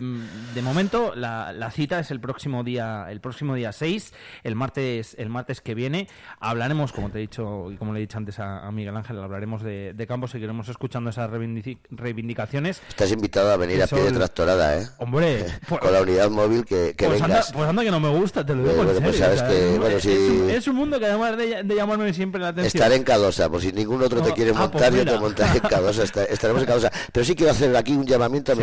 de 0.53 0.61
momento 0.61 1.13
la, 1.15 1.53
la, 1.53 1.71
cita 1.71 1.99
es 1.99 2.11
el 2.11 2.19
próximo 2.19 2.63
día, 2.63 3.07
el 3.09 3.21
próximo 3.21 3.55
día 3.55 3.71
6, 3.71 4.13
el 4.43 4.55
martes, 4.55 5.15
el 5.17 5.29
martes 5.29 5.61
que 5.61 5.75
viene. 5.75 6.07
Hablaremos, 6.39 6.91
como 6.91 7.09
te 7.09 7.19
he 7.19 7.21
dicho 7.21 7.71
y 7.71 7.77
como 7.77 7.93
le 7.93 7.99
he 7.99 8.01
dicho 8.01 8.17
antes 8.17 8.39
a, 8.39 8.69
Miguel 8.71 8.95
Ángel, 8.97 9.19
hablaremos 9.19 9.61
de, 9.63 9.93
de 9.93 10.07
campo, 10.07 10.27
seguiremos 10.27 10.67
escuchando 10.69 11.09
esas 11.09 11.29
reivindicaciones. 11.29 12.81
Estás 12.89 13.11
invitado 13.11 13.51
a 13.51 13.57
venir 13.57 13.81
a 13.81 13.87
pie 13.87 14.03
de 14.03 14.11
tractorada, 14.11 14.79
¿eh? 14.79 14.87
Hombre, 14.97 15.45
pues 15.67 15.81
con 15.81 15.93
la 15.93 16.01
unidad 16.01 16.29
móvil 16.29 16.65
que, 16.65 16.93
que 16.97 17.05
pues 17.05 17.21
vengas. 17.21 17.47
Anda, 17.47 17.57
pues 17.57 17.69
anda 17.69 17.83
que 17.83 17.91
no 17.91 17.99
me 17.99 18.09
gusta, 18.09 18.45
te 18.45 18.55
lo 18.55 18.63
digo 18.63 18.83
pues, 18.83 18.99
pues 18.99 19.17
sabes 19.17 19.41
que, 19.43 19.77
bueno, 19.77 19.97
es, 19.97 20.05
un, 20.05 20.49
es, 20.49 20.67
un, 20.67 20.75
mundo 20.75 20.99
que 20.99 21.05
además 21.05 21.37
de, 21.37 21.63
de, 21.63 21.75
llamarme 21.75 22.13
siempre 22.13 22.41
la 22.41 22.49
atención. 22.49 22.83
Estar 22.83 22.91
en 22.91 23.03
Cadosa, 23.03 23.49
por 23.49 23.61
si 23.61 23.71
ningún 23.71 24.01
otro 24.01 24.21
te 24.21 24.33
quiere 24.33 24.51
ah, 24.51 24.59
montar, 24.59 24.93
yo 24.93 25.05
en 25.15 25.59
Cadosa, 25.61 26.03
estaremos 26.03 26.61
en 26.61 26.67
Cadosa. 26.67 26.91
Pero 27.11 27.25
sí 27.25 27.35
quiero 27.35 27.51
hacer 27.51 27.75
aquí 27.75 27.93
un 27.93 28.05
llamamiento 28.05 28.51
a, 28.51 28.55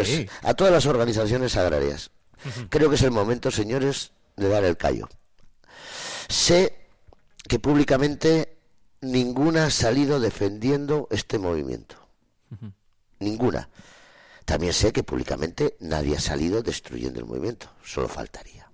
a 0.48 0.54
todas 0.54 0.72
las 0.72 0.86
organizaciones 0.86 1.56
agrarias. 1.56 2.10
Creo 2.68 2.88
que 2.88 2.96
es 2.96 3.02
el 3.02 3.10
momento, 3.10 3.50
señores, 3.50 4.12
de 4.36 4.48
dar 4.48 4.64
el 4.64 4.76
callo. 4.76 5.08
Sé 6.28 6.88
que 7.46 7.58
públicamente 7.58 8.56
ninguna 9.00 9.66
ha 9.66 9.70
salido 9.70 10.20
defendiendo 10.20 11.08
este 11.10 11.38
movimiento. 11.38 11.96
Ninguna. 13.18 13.68
También 14.44 14.72
sé 14.72 14.92
que 14.92 15.02
públicamente 15.02 15.76
nadie 15.80 16.16
ha 16.16 16.20
salido 16.20 16.62
destruyendo 16.62 17.20
el 17.20 17.26
movimiento. 17.26 17.68
Solo 17.84 18.08
faltaría. 18.08 18.68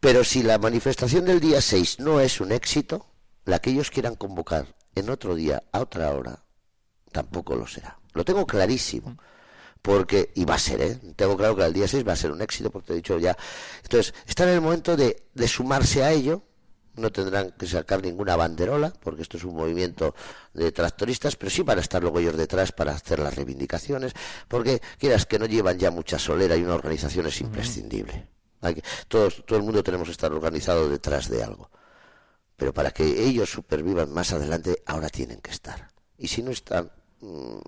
Pero 0.00 0.24
si 0.24 0.42
la 0.42 0.58
manifestación 0.58 1.24
del 1.24 1.40
día 1.40 1.60
6 1.60 2.00
no 2.00 2.20
es 2.20 2.40
un 2.40 2.52
éxito, 2.52 3.06
la 3.44 3.60
que 3.60 3.70
ellos 3.70 3.90
quieran 3.90 4.14
convocar 4.16 4.66
en 4.94 5.10
otro 5.10 5.34
día, 5.34 5.62
a 5.72 5.80
otra 5.80 6.12
hora, 6.12 6.42
tampoco 7.10 7.54
lo 7.54 7.66
será. 7.66 7.98
Lo 8.12 8.24
tengo 8.24 8.46
clarísimo. 8.46 9.16
Porque, 9.82 10.30
y 10.36 10.44
va 10.44 10.54
a 10.54 10.58
ser, 10.60 10.80
¿eh? 10.80 11.00
Tengo 11.16 11.36
claro 11.36 11.56
que 11.56 11.64
el 11.64 11.72
día 11.72 11.88
6 11.88 12.06
va 12.06 12.12
a 12.12 12.16
ser 12.16 12.30
un 12.30 12.40
éxito, 12.40 12.70
porque 12.70 12.86
te 12.86 12.92
he 12.92 12.96
dicho 12.96 13.18
ya. 13.18 13.36
Entonces, 13.82 14.14
están 14.28 14.48
en 14.48 14.54
el 14.54 14.60
momento 14.60 14.96
de, 14.96 15.24
de 15.34 15.48
sumarse 15.48 16.04
a 16.04 16.12
ello. 16.12 16.44
No 16.94 17.10
tendrán 17.10 17.52
que 17.58 17.66
sacar 17.66 18.00
ninguna 18.00 18.36
banderola, 18.36 18.92
porque 18.92 19.22
esto 19.22 19.38
es 19.38 19.44
un 19.44 19.56
movimiento 19.56 20.14
de 20.54 20.70
tractoristas, 20.70 21.34
pero 21.34 21.50
sí 21.50 21.62
van 21.62 21.78
a 21.78 21.80
estar 21.80 22.00
luego 22.00 22.20
ellos 22.20 22.36
detrás 22.36 22.70
para 22.70 22.92
hacer 22.92 23.18
las 23.18 23.34
reivindicaciones, 23.34 24.12
porque 24.46 24.80
quieras 24.98 25.24
que 25.26 25.38
no 25.38 25.46
llevan 25.46 25.78
ya 25.78 25.90
mucha 25.90 26.18
solera 26.18 26.54
y 26.54 26.62
una 26.62 26.74
organización 26.74 27.26
es 27.26 27.40
imprescindible. 27.40 28.28
todos, 29.08 29.42
todo 29.46 29.58
el 29.58 29.64
mundo 29.64 29.82
tenemos 29.82 30.06
que 30.06 30.12
estar 30.12 30.30
organizado 30.32 30.88
detrás 30.88 31.30
de 31.30 31.42
algo. 31.42 31.70
Pero 32.62 32.72
para 32.72 32.92
que 32.92 33.02
ellos 33.02 33.50
supervivan 33.50 34.12
más 34.12 34.32
adelante, 34.32 34.84
ahora 34.86 35.08
tienen 35.08 35.40
que 35.40 35.50
estar. 35.50 35.88
Y 36.16 36.28
si 36.28 36.44
no 36.44 36.52
están, 36.52 36.92
mm, 37.18 37.58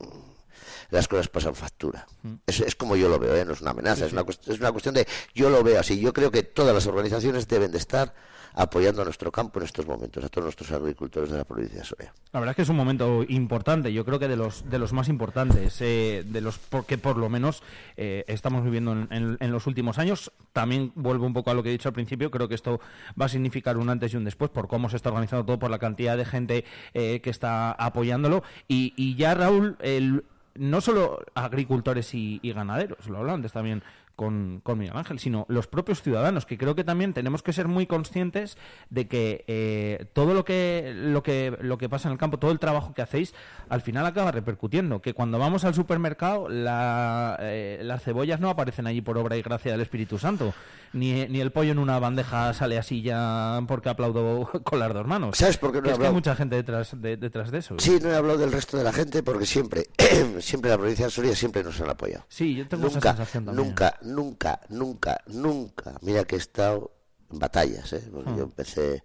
las 0.91 1.09
cosas 1.09 1.27
pasan 1.27 1.57
factura. 1.57 2.07
Mm. 2.23 2.35
Es, 2.47 2.61
es, 2.61 2.77
como 2.77 2.95
yo 2.95 3.09
lo 3.09 3.19
veo, 3.19 3.35
¿eh? 3.35 3.45
no 3.45 3.55
es 3.55 3.61
una 3.61 3.73
amenaza, 3.73 4.07
Es, 4.07 4.13
una, 4.13 4.25
es 4.47 4.61
una 4.61 4.71
cuestión 4.71 4.95
de 4.95 5.05
yo 5.35 5.51
lo 5.51 5.65
veo 5.65 5.81
así. 5.81 5.99
Yo 5.99 6.13
creo 6.13 6.31
que 6.31 6.45
todas 6.45 6.73
las 6.73 6.87
organizaciones 6.87 7.49
deben 7.49 7.73
de 7.73 7.79
estar 7.79 8.15
apoyando 8.55 9.03
a 9.03 9.05
nuestro 9.05 9.33
campo 9.33 9.59
en 9.59 9.67
estos 9.67 9.87
momentos, 9.87 10.25
a 10.25 10.29
todos 10.29 10.45
nuestros 10.45 10.71
agricultores 10.73 11.31
de 11.31 11.39
la 11.39 11.45
provincia 11.45 11.81
de 11.81 11.85
Soria. 11.85 12.15
La 12.33 12.41
verdad 12.41 12.53
es 12.53 12.57
que 12.57 12.63
es 12.63 12.69
un 12.69 12.77
momento 12.77 13.25
importante, 13.29 13.93
yo 13.93 14.05
creo 14.05 14.19
que 14.19 14.29
de 14.29 14.37
los 14.37 14.69
de 14.71 14.79
los 14.79 14.93
más 14.93 15.09
importantes, 15.09 15.81
eh, 15.81 16.25
de 16.27 16.41
los 16.41 16.59
porque 16.59 16.99
por 16.99 17.17
lo 17.17 17.29
menos 17.29 17.63
eh, 17.97 18.25
estamos 18.29 18.65
viviendo 18.65 18.93
en, 19.11 19.53
los 19.53 19.67
últimos 19.67 19.99
años. 19.99 20.33
También 20.53 20.93
vuelvo 20.95 21.27
un 21.27 21.33
poco 21.33 21.51
a 21.51 21.55
lo 21.55 21.63
que 21.63 21.69
he 21.69 21.73
dicho 21.73 21.89
al 21.89 21.95
principio, 21.95 22.31
creo 22.31 22.49
que 22.49 22.55
esto 22.55 22.81
va 23.21 23.27
a 23.27 23.29
significar 23.29 23.77
un 23.77 23.91
antes 23.91 24.13
y 24.15 24.17
un 24.17 24.25
después 24.25 24.51
por 24.51 24.69
cómo 24.69 24.89
se 24.89 24.97
está 24.97 25.11
organizando 25.11 25.45
todo, 25.45 25.59
por 25.59 25.71
la 25.71 25.79
cantidad 25.79 26.17
de 26.17 26.25
gente 26.25 26.65
eh, 26.93 27.21
que 27.21 27.31
está 27.31 27.73
apoyándolo. 27.73 28.43
Y, 28.69 29.15
ya 29.17 29.35
Raúl, 29.35 29.77
el, 29.81 30.25
no 30.55 30.81
solo 30.81 31.25
agricultores 31.35 32.15
y, 32.15 32.41
ganaderos, 32.43 33.09
lo 33.09 33.19
hablaba 33.19 33.37
antes 33.37 33.53
también 33.53 33.83
con, 34.17 34.61
con 34.63 34.79
Miguel 34.79 34.97
Ángel, 34.97 35.19
sino 35.19 35.47
los 35.49 35.67
propios 35.67 36.03
ciudadanos, 36.03 36.47
que 36.47 36.59
creo 36.59 36.75
que 36.75 36.85
también 36.85 37.13
tenemos 37.13 37.43
que 37.43 37.53
ser 37.53 37.69
muy 37.69 37.87
conscientes 37.87 38.57
de 38.91 39.09
que 39.09 39.45
eh, 39.47 40.07
todo 40.13 40.35
lo 40.35 40.45
que, 40.45 40.93
lo, 40.95 41.23
que, 41.23 41.57
lo 41.61 41.79
que 41.79 41.89
pasa 41.89 42.09
en 42.09 42.13
el 42.13 42.19
campo, 42.19 42.39
todo 42.39 42.51
el 42.51 42.59
trabajo 42.59 42.95
que 42.95 43.03
hacéis, 43.03 43.35
al 43.69 43.81
final 43.81 44.07
acaba 44.07 44.31
repercutiendo. 44.33 45.03
Que 45.03 45.15
cuando 45.15 45.39
vamos 45.39 45.65
al 45.65 45.75
supermercado, 45.75 46.49
la, 46.49 47.37
eh, 47.41 47.81
las 47.83 48.03
cebollas 48.03 48.41
no 48.41 48.51
aparecen 48.51 48.87
allí 48.87 49.01
por 49.01 49.19
obra 49.19 49.37
y 49.37 49.43
gracia 49.43 49.73
del 49.73 49.81
Espíritu 49.81 50.19
Santo, 50.19 50.55
ni, 50.93 51.27
ni 51.27 51.41
el 51.41 51.51
pollo 51.51 51.73
en 51.73 51.79
una 51.79 51.99
bandeja 51.99 52.55
sale 52.55 52.79
así 52.79 53.03
ya 53.03 53.61
porque 53.67 53.89
aplaudo 53.89 54.51
con 54.65 54.79
las 54.79 54.93
dos 54.93 55.07
manos. 55.07 55.37
¿Sabes 55.37 55.59
por 55.59 55.73
qué 55.73 55.81
no 55.81 55.89
he 55.89 55.93
es 55.93 55.99
que 55.99 56.07
hay 56.07 56.13
mucha 56.13 56.37
gente 56.37 56.57
detrás 56.57 57.01
de, 57.01 57.17
detrás 57.17 57.51
de 57.51 57.59
eso. 57.59 57.77
Sí, 57.79 57.99
no 58.03 58.11
he 58.11 58.17
hablado 58.17 58.39
del 58.39 58.53
resto 58.53 58.77
de 58.77 58.85
la 58.85 58.93
gente 58.93 59.23
porque 59.23 59.47
siempre, 59.47 59.89
siempre 60.41 60.71
la 60.71 60.79
provincia 60.79 61.07
de 61.07 61.11
Soria 61.11 61.35
siempre 61.35 61.63
nos 61.63 61.81
han 61.81 61.91
apoyado. 61.91 62.25
Sí, 62.29 62.55
yo 62.55 62.67
tengo 62.69 62.87
esa 62.87 63.01
sensación 63.01 63.45
también. 63.47 63.69
nunca, 63.69 63.99
nunca, 64.05 64.61
nunca, 64.69 65.21
nunca. 65.27 65.95
Mira 66.03 66.25
que 66.25 66.37
he 66.37 66.39
estado 66.39 66.93
en 67.33 67.39
batallas, 67.39 67.93
¿eh? 67.93 68.09
Porque 68.13 68.31
Ah. 68.31 68.37
yo 68.37 68.43
empecé, 68.45 69.03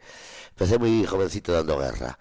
empecé 0.51 0.77
muy 0.77 1.05
jovencito 1.05 1.51
dando 1.53 1.77
guerra. 1.79 2.17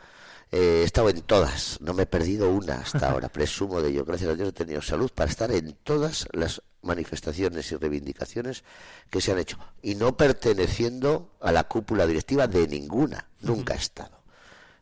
Eh, 0.50 0.80
he 0.80 0.84
estado 0.84 1.10
en 1.10 1.20
todas, 1.22 1.78
no 1.82 1.92
me 1.92 2.04
he 2.04 2.06
perdido 2.06 2.50
una 2.50 2.76
hasta 2.76 3.10
ahora, 3.10 3.28
presumo 3.28 3.82
de 3.82 3.90
ello. 3.90 4.04
Gracias 4.06 4.30
a 4.30 4.34
Dios 4.34 4.48
he 4.48 4.52
tenido 4.52 4.80
salud 4.80 5.10
para 5.14 5.30
estar 5.30 5.50
en 5.52 5.74
todas 5.84 6.26
las 6.32 6.62
manifestaciones 6.80 7.70
y 7.72 7.76
reivindicaciones 7.76 8.64
que 9.10 9.20
se 9.20 9.32
han 9.32 9.38
hecho. 9.38 9.58
Y 9.82 9.94
no 9.96 10.16
perteneciendo 10.16 11.32
a 11.40 11.52
la 11.52 11.64
cúpula 11.64 12.06
directiva 12.06 12.46
de 12.46 12.66
ninguna, 12.66 13.28
nunca 13.40 13.74
he 13.74 13.78
estado. 13.78 14.16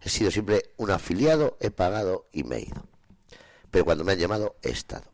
He 0.00 0.08
sido 0.08 0.30
siempre 0.30 0.72
un 0.76 0.92
afiliado, 0.92 1.56
he 1.58 1.72
pagado 1.72 2.28
y 2.30 2.44
me 2.44 2.56
he 2.58 2.60
ido. 2.62 2.86
Pero 3.72 3.84
cuando 3.84 4.04
me 4.04 4.12
han 4.12 4.18
llamado, 4.18 4.54
he 4.62 4.70
estado. 4.70 5.04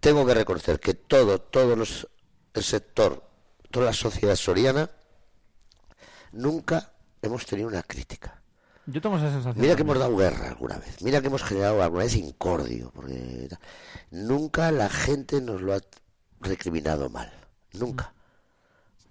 Tengo 0.00 0.26
que 0.26 0.34
reconocer 0.34 0.80
que 0.80 0.94
todo, 0.94 1.40
todos 1.40 1.76
los, 1.76 2.08
el 2.54 2.62
sector, 2.62 3.22
toda 3.70 3.86
la 3.86 3.92
sociedad 3.92 4.36
soriana, 4.36 4.90
nunca 6.32 6.92
hemos 7.22 7.46
tenido 7.46 7.68
una 7.68 7.82
crítica. 7.82 8.40
Yo 8.86 9.00
tengo 9.00 9.16
esa 9.16 9.30
sensación. 9.30 9.60
Mira 9.60 9.74
que 9.74 9.82
hemos 9.82 9.98
dado 9.98 10.16
guerra 10.16 10.48
alguna 10.48 10.78
vez, 10.78 11.02
mira 11.02 11.20
que 11.20 11.26
hemos 11.26 11.42
generado 11.42 11.82
alguna 11.82 12.04
vez 12.04 12.14
incordio, 12.14 12.92
porque 12.94 13.48
nunca 14.10 14.70
la 14.70 14.88
gente 14.88 15.40
nos 15.40 15.60
lo 15.60 15.74
ha 15.74 15.80
recriminado 16.40 17.10
mal, 17.10 17.32
nunca. 17.72 18.14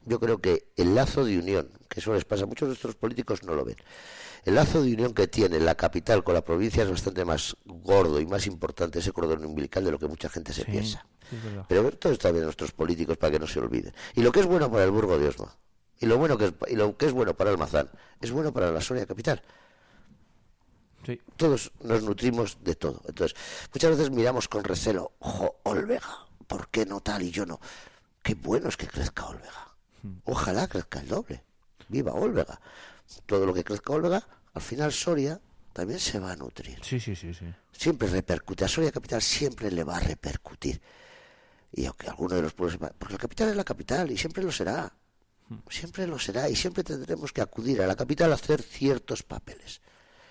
Yo 0.06 0.20
creo 0.20 0.40
que 0.40 0.72
el 0.76 0.94
lazo 0.96 1.26
de 1.26 1.38
unión, 1.40 1.70
que 1.90 2.00
eso 2.00 2.14
les 2.14 2.26
pasa, 2.26 2.46
muchos 2.46 2.68
de 2.68 2.72
nuestros 2.74 2.96
políticos 2.96 3.44
no 3.44 3.54
lo 3.56 3.66
ven, 3.66 3.76
el 4.46 4.56
lazo 4.56 4.84
de 4.84 4.94
unión 4.94 5.14
que 5.14 5.28
tiene 5.28 5.60
la 5.60 5.76
capital 5.76 6.24
con 6.24 6.36
la 6.36 6.44
provincia 6.44 6.84
es 6.84 6.90
bastante 6.92 7.26
más 7.26 7.56
gordo 7.66 8.20
y 8.20 8.26
más 8.28 8.46
importante 8.46 9.00
ese 9.00 9.12
cordón 9.12 9.44
umbilical 9.46 9.84
de 9.84 9.92
lo 9.92 9.98
que 10.00 10.08
mucha 10.08 10.30
gente 10.30 10.54
se 10.54 10.64
Sí, 10.64 10.72
piensa. 10.72 11.06
sí. 11.30 11.38
Pero 11.68 11.92
todo 11.94 12.14
está 12.14 12.32
bien 12.32 12.44
nuestros 12.44 12.72
políticos 12.72 13.18
para 13.18 13.32
que 13.32 13.40
no 13.40 13.48
se 13.48 13.60
olviden. 13.60 13.94
Y 14.14 14.22
lo 14.22 14.32
que 14.32 14.42
es 14.42 14.46
bueno 14.46 14.70
para 14.72 14.84
el 14.84 14.92
Burgo 14.92 15.18
de 15.18 15.28
Osma, 15.30 15.56
y 16.00 16.06
lo, 16.06 16.18
bueno 16.20 16.38
que 16.38 16.46
es, 16.46 16.54
y 16.68 16.76
lo 16.76 16.96
que 16.96 17.08
es 17.08 17.12
bueno 17.14 17.34
para 17.36 17.50
Almazán, 17.50 17.90
es 18.22 18.30
bueno 18.32 18.54
para 18.54 18.72
la 18.72 18.82
Soria 18.82 19.06
capital 19.06 19.42
Sí. 21.06 21.22
todos 21.38 21.72
nos 21.82 22.02
nutrimos 22.04 22.58
de 22.64 22.74
todo. 22.76 23.02
Entonces, 23.08 23.38
muchas 23.74 23.92
veces 23.92 24.10
miramos 24.10 24.48
con 24.48 24.64
recelo, 24.64 25.12
ojo, 25.20 25.58
Olvega, 25.64 26.26
¿por 26.48 26.70
qué 26.70 26.86
no 26.86 27.00
tal 27.02 27.22
y 27.22 27.30
yo 27.32 27.46
no? 27.46 27.60
Qué 28.24 28.34
bueno 28.34 28.70
es 28.70 28.78
que 28.78 28.88
crezca 28.88 29.26
Olvega. 29.28 29.75
Ojalá 30.26 30.68
crezca 30.68 31.00
el 31.00 31.08
doble. 31.08 31.44
Viva 31.88 32.14
Olvega. 32.14 32.60
Todo 33.26 33.46
lo 33.46 33.54
que 33.54 33.64
crezca 33.64 33.94
Olvega, 33.94 34.26
al 34.54 34.62
final 34.62 34.92
Soria 34.92 35.40
también 35.74 36.00
se 36.00 36.20
va 36.20 36.32
a 36.32 36.36
nutrir. 36.36 36.80
Sí, 36.82 37.00
sí, 37.00 37.16
sí, 37.16 37.34
sí. 37.34 37.46
Siempre 37.72 38.08
repercute. 38.08 38.66
A 38.66 38.68
Soria 38.68 38.92
Capital 38.92 39.22
siempre 39.22 39.70
le 39.72 39.84
va 39.84 39.98
a 39.98 40.00
repercutir. 40.00 40.82
Y 41.72 41.86
aunque 41.86 42.08
alguno 42.08 42.36
de 42.36 42.42
los 42.42 42.54
pueblos... 42.54 42.80
Porque 42.98 43.14
la 43.14 43.20
capital 43.20 43.50
es 43.50 43.56
la 43.56 43.64
capital 43.64 44.10
y 44.12 44.18
siempre 44.18 44.44
lo 44.44 44.52
será. 44.52 44.94
Siempre 45.70 46.08
lo 46.08 46.18
será 46.18 46.50
y 46.50 46.56
siempre 46.56 46.84
tendremos 46.84 47.32
que 47.32 47.42
acudir 47.42 47.82
a 47.82 47.88
la 47.88 47.96
capital 47.96 48.32
a 48.32 48.36
hacer 48.36 48.62
ciertos 48.62 49.24
papeles. 49.24 49.82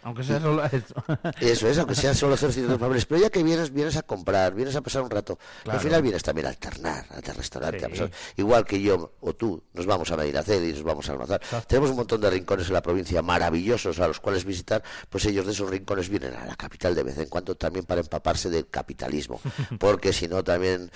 Aunque 0.04 0.22
sea 0.22 0.40
solo 0.40 0.62
esto. 0.64 1.02
Eso 1.40 1.68
es, 1.68 1.78
aunque 1.78 1.94
sean 1.94 2.14
solo 2.14 2.34
hacer 2.34 2.52
ciertos 2.52 2.78
papeles. 2.78 3.06
Pero 3.06 3.20
ya 3.22 3.30
que 3.30 3.42
vienes, 3.42 3.72
vienes 3.72 3.96
a 3.96 4.02
comprar, 4.02 4.54
vienes 4.54 4.76
a 4.76 4.82
pasar 4.82 5.02
un 5.02 5.10
rato. 5.10 5.38
Claro. 5.64 5.78
Al 5.78 5.84
final 5.84 6.02
vienes 6.02 6.22
también 6.22 6.46
a 6.46 6.50
alternar, 6.50 7.06
a 7.10 7.14
hacer 7.18 7.36
restaurante. 7.36 7.78
Sí. 7.80 7.84
a 7.84 7.88
pasar- 7.88 8.10
Igual 8.36 8.64
que 8.64 8.80
yo 8.80 9.12
o 9.20 9.34
tú, 9.34 9.62
nos 9.72 9.86
vamos 9.86 10.10
a 10.12 10.16
Medinacel 10.16 10.64
y 10.68 10.72
nos 10.72 10.82
vamos 10.82 11.08
a 11.08 11.12
almorzar. 11.12 11.40
Tenemos 11.66 11.90
un 11.90 11.96
montón 11.96 12.20
de 12.20 12.30
rincones 12.30 12.68
en 12.68 12.74
la 12.74 12.82
provincia 12.82 13.22
maravillosos 13.22 13.98
a 13.98 14.06
los 14.06 14.20
cuales 14.20 14.44
visitar. 14.44 14.82
Pues 15.08 15.24
ellos 15.26 15.46
de 15.46 15.52
esos 15.52 15.68
rincones 15.70 16.08
vienen 16.08 16.34
a 16.34 16.44
la 16.46 16.54
capital 16.56 16.94
de 16.94 17.02
vez 17.02 17.18
en 17.18 17.28
cuando 17.28 17.54
también 17.54 17.84
para 17.86 18.00
empaparse 18.02 18.50
del 18.50 18.68
capitalismo. 18.68 19.40
Porque 19.78 20.12
si 20.12 20.28
no, 20.28 20.44
también 20.44 20.90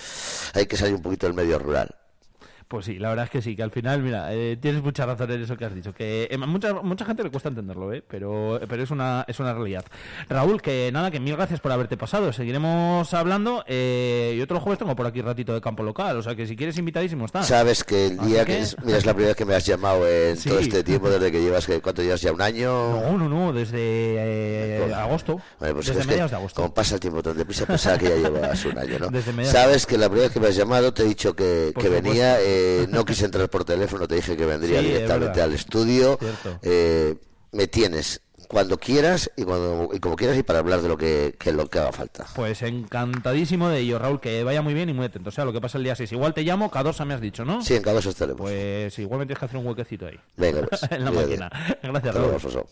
hay 0.54 0.66
que 0.66 0.76
salir 0.76 0.94
un 0.94 1.02
poquito 1.02 1.26
del 1.26 1.34
medio 1.34 1.58
rural. 1.58 1.94
Pues 2.68 2.84
sí, 2.84 2.98
la 2.98 3.08
verdad 3.08 3.24
es 3.24 3.30
que 3.30 3.40
sí, 3.40 3.56
que 3.56 3.62
al 3.62 3.70
final, 3.70 4.02
mira, 4.02 4.28
eh, 4.34 4.58
tienes 4.60 4.82
mucha 4.82 5.06
razón 5.06 5.30
en 5.30 5.40
eso 5.42 5.56
que 5.56 5.64
has 5.64 5.74
dicho, 5.74 5.94
que 5.94 6.28
eh, 6.30 6.36
mucha, 6.36 6.74
mucha 6.74 7.06
gente 7.06 7.24
le 7.24 7.30
cuesta 7.30 7.48
entenderlo, 7.48 7.94
¿eh? 7.94 8.04
pero, 8.06 8.60
pero 8.68 8.82
es, 8.82 8.90
una, 8.90 9.24
es 9.26 9.40
una 9.40 9.54
realidad. 9.54 9.86
Raúl, 10.28 10.60
que 10.60 10.90
nada, 10.92 11.10
que 11.10 11.18
mil 11.18 11.34
gracias 11.34 11.60
por 11.60 11.72
haberte 11.72 11.96
pasado, 11.96 12.30
seguiremos 12.30 13.14
hablando 13.14 13.64
eh, 13.66 14.34
y 14.36 14.42
otro 14.42 14.60
jueves 14.60 14.78
tengo 14.80 14.94
por 14.94 15.06
aquí 15.06 15.22
ratito 15.22 15.54
de 15.54 15.62
campo 15.62 15.82
local, 15.82 16.18
o 16.18 16.22
sea 16.22 16.34
que 16.36 16.46
si 16.46 16.56
quieres 16.56 16.76
invitadísimo 16.76 17.24
está. 17.24 17.42
Sabes 17.42 17.84
que 17.84 18.08
el 18.08 18.18
día 18.18 18.44
que- 18.44 18.52
que... 18.56 18.60
es, 18.60 18.76
mira, 18.84 18.98
es 18.98 19.06
la 19.06 19.14
primera 19.14 19.30
vez 19.30 19.36
que 19.38 19.44
me 19.46 19.54
has 19.54 19.64
llamado 19.64 20.06
en 20.06 20.36
Sí. 20.36 20.50
todo 20.50 20.58
este 20.58 20.84
tiempo, 20.84 21.08
desde 21.08 21.32
que 21.32 21.40
llevas, 21.40 21.66
que- 21.66 21.80
¿cuánto 21.80 22.02
llevas 22.02 22.20
ya? 22.20 22.32
¿Un 22.32 22.42
año? 22.42 22.70
No, 23.00 23.16
no, 23.16 23.28
no, 23.30 23.52
desde 23.54 23.78
eh, 23.78 24.92
agosto, 24.94 25.40
Vale, 25.58 25.72
pues 25.72 25.86
desde 25.86 26.04
mediados 26.04 26.30
de 26.32 26.36
agosto. 26.36 26.60
Como 26.60 26.74
pasa 26.74 26.96
el 26.96 27.00
tiempo 27.00 27.22
tan 27.22 27.34
deprisa, 27.34 27.64
pensaba 27.64 27.96
que 27.96 28.08
ya 28.10 28.16
llevas 28.28 28.64
un 28.66 28.76
año, 28.78 28.98
¿no? 28.98 29.06
Desde 29.10 29.32
mediados. 29.32 29.58
Sabes 29.58 29.86
que 29.86 29.96
la 29.96 30.08
primera 30.08 30.26
vez 30.26 30.34
que 30.34 30.40
me 30.40 30.48
has 30.48 30.56
llamado 30.56 30.92
te 30.92 31.02
he 31.02 31.06
dicho 31.06 31.34
que, 31.34 31.72
que 31.78 31.88
venía, 31.88 32.38
eh, 32.40 32.57
no 32.90 33.04
quise 33.04 33.24
entrar 33.24 33.48
por 33.48 33.64
teléfono, 33.64 34.06
te 34.06 34.16
dije 34.16 34.36
que 34.36 34.46
vendría 34.46 34.80
Sí, 34.80 34.86
directamente 34.86 35.40
al 35.42 35.52
estudio. 35.52 36.18
Eh, 36.62 37.14
me 37.52 37.66
tienes 37.66 38.20
cuando 38.48 38.78
quieras 38.78 39.30
y 39.36 39.44
cuando 39.44 39.90
y 39.92 40.00
como 40.00 40.16
quieras 40.16 40.38
y 40.38 40.42
para 40.42 40.60
hablar 40.60 40.80
de 40.80 40.88
lo 40.88 40.96
que, 40.96 41.36
que 41.38 41.52
lo 41.52 41.68
que 41.68 41.78
haga 41.78 41.92
falta. 41.92 42.26
Pues 42.34 42.62
encantadísimo 42.62 43.68
de 43.68 43.80
ello, 43.80 43.98
Raúl, 43.98 44.20
que 44.20 44.42
vaya 44.42 44.62
muy 44.62 44.72
bien 44.74 44.88
y 44.88 44.94
muy 44.94 45.06
atento. 45.06 45.28
O 45.28 45.32
sea, 45.32 45.44
lo 45.44 45.52
que 45.52 45.60
pasa 45.60 45.76
el 45.78 45.84
día 45.84 45.94
6. 45.94 46.12
Igual 46.12 46.32
te 46.34 46.42
llamo, 46.42 46.70
Cadosa 46.70 47.04
me 47.04 47.14
has 47.14 47.20
dicho, 47.20 47.44
¿no? 47.44 47.62
Sí, 47.62 47.74
en 47.74 47.82
cada 47.82 47.96
dos 47.96 48.06
estaremos. 48.06 48.40
Pues 48.40 48.98
igual 48.98 49.20
me 49.20 49.26
tienes 49.26 49.38
que 49.38 49.44
hacer 49.44 49.58
un 49.58 49.66
huequecito 49.66 50.06
ahí. 50.06 50.18
Venga, 50.36 50.62
pues, 50.62 50.82
en 50.90 51.04
la 51.04 51.10
máquina. 51.10 51.50
Gracias, 51.82 52.14
Raúl. 52.14 52.66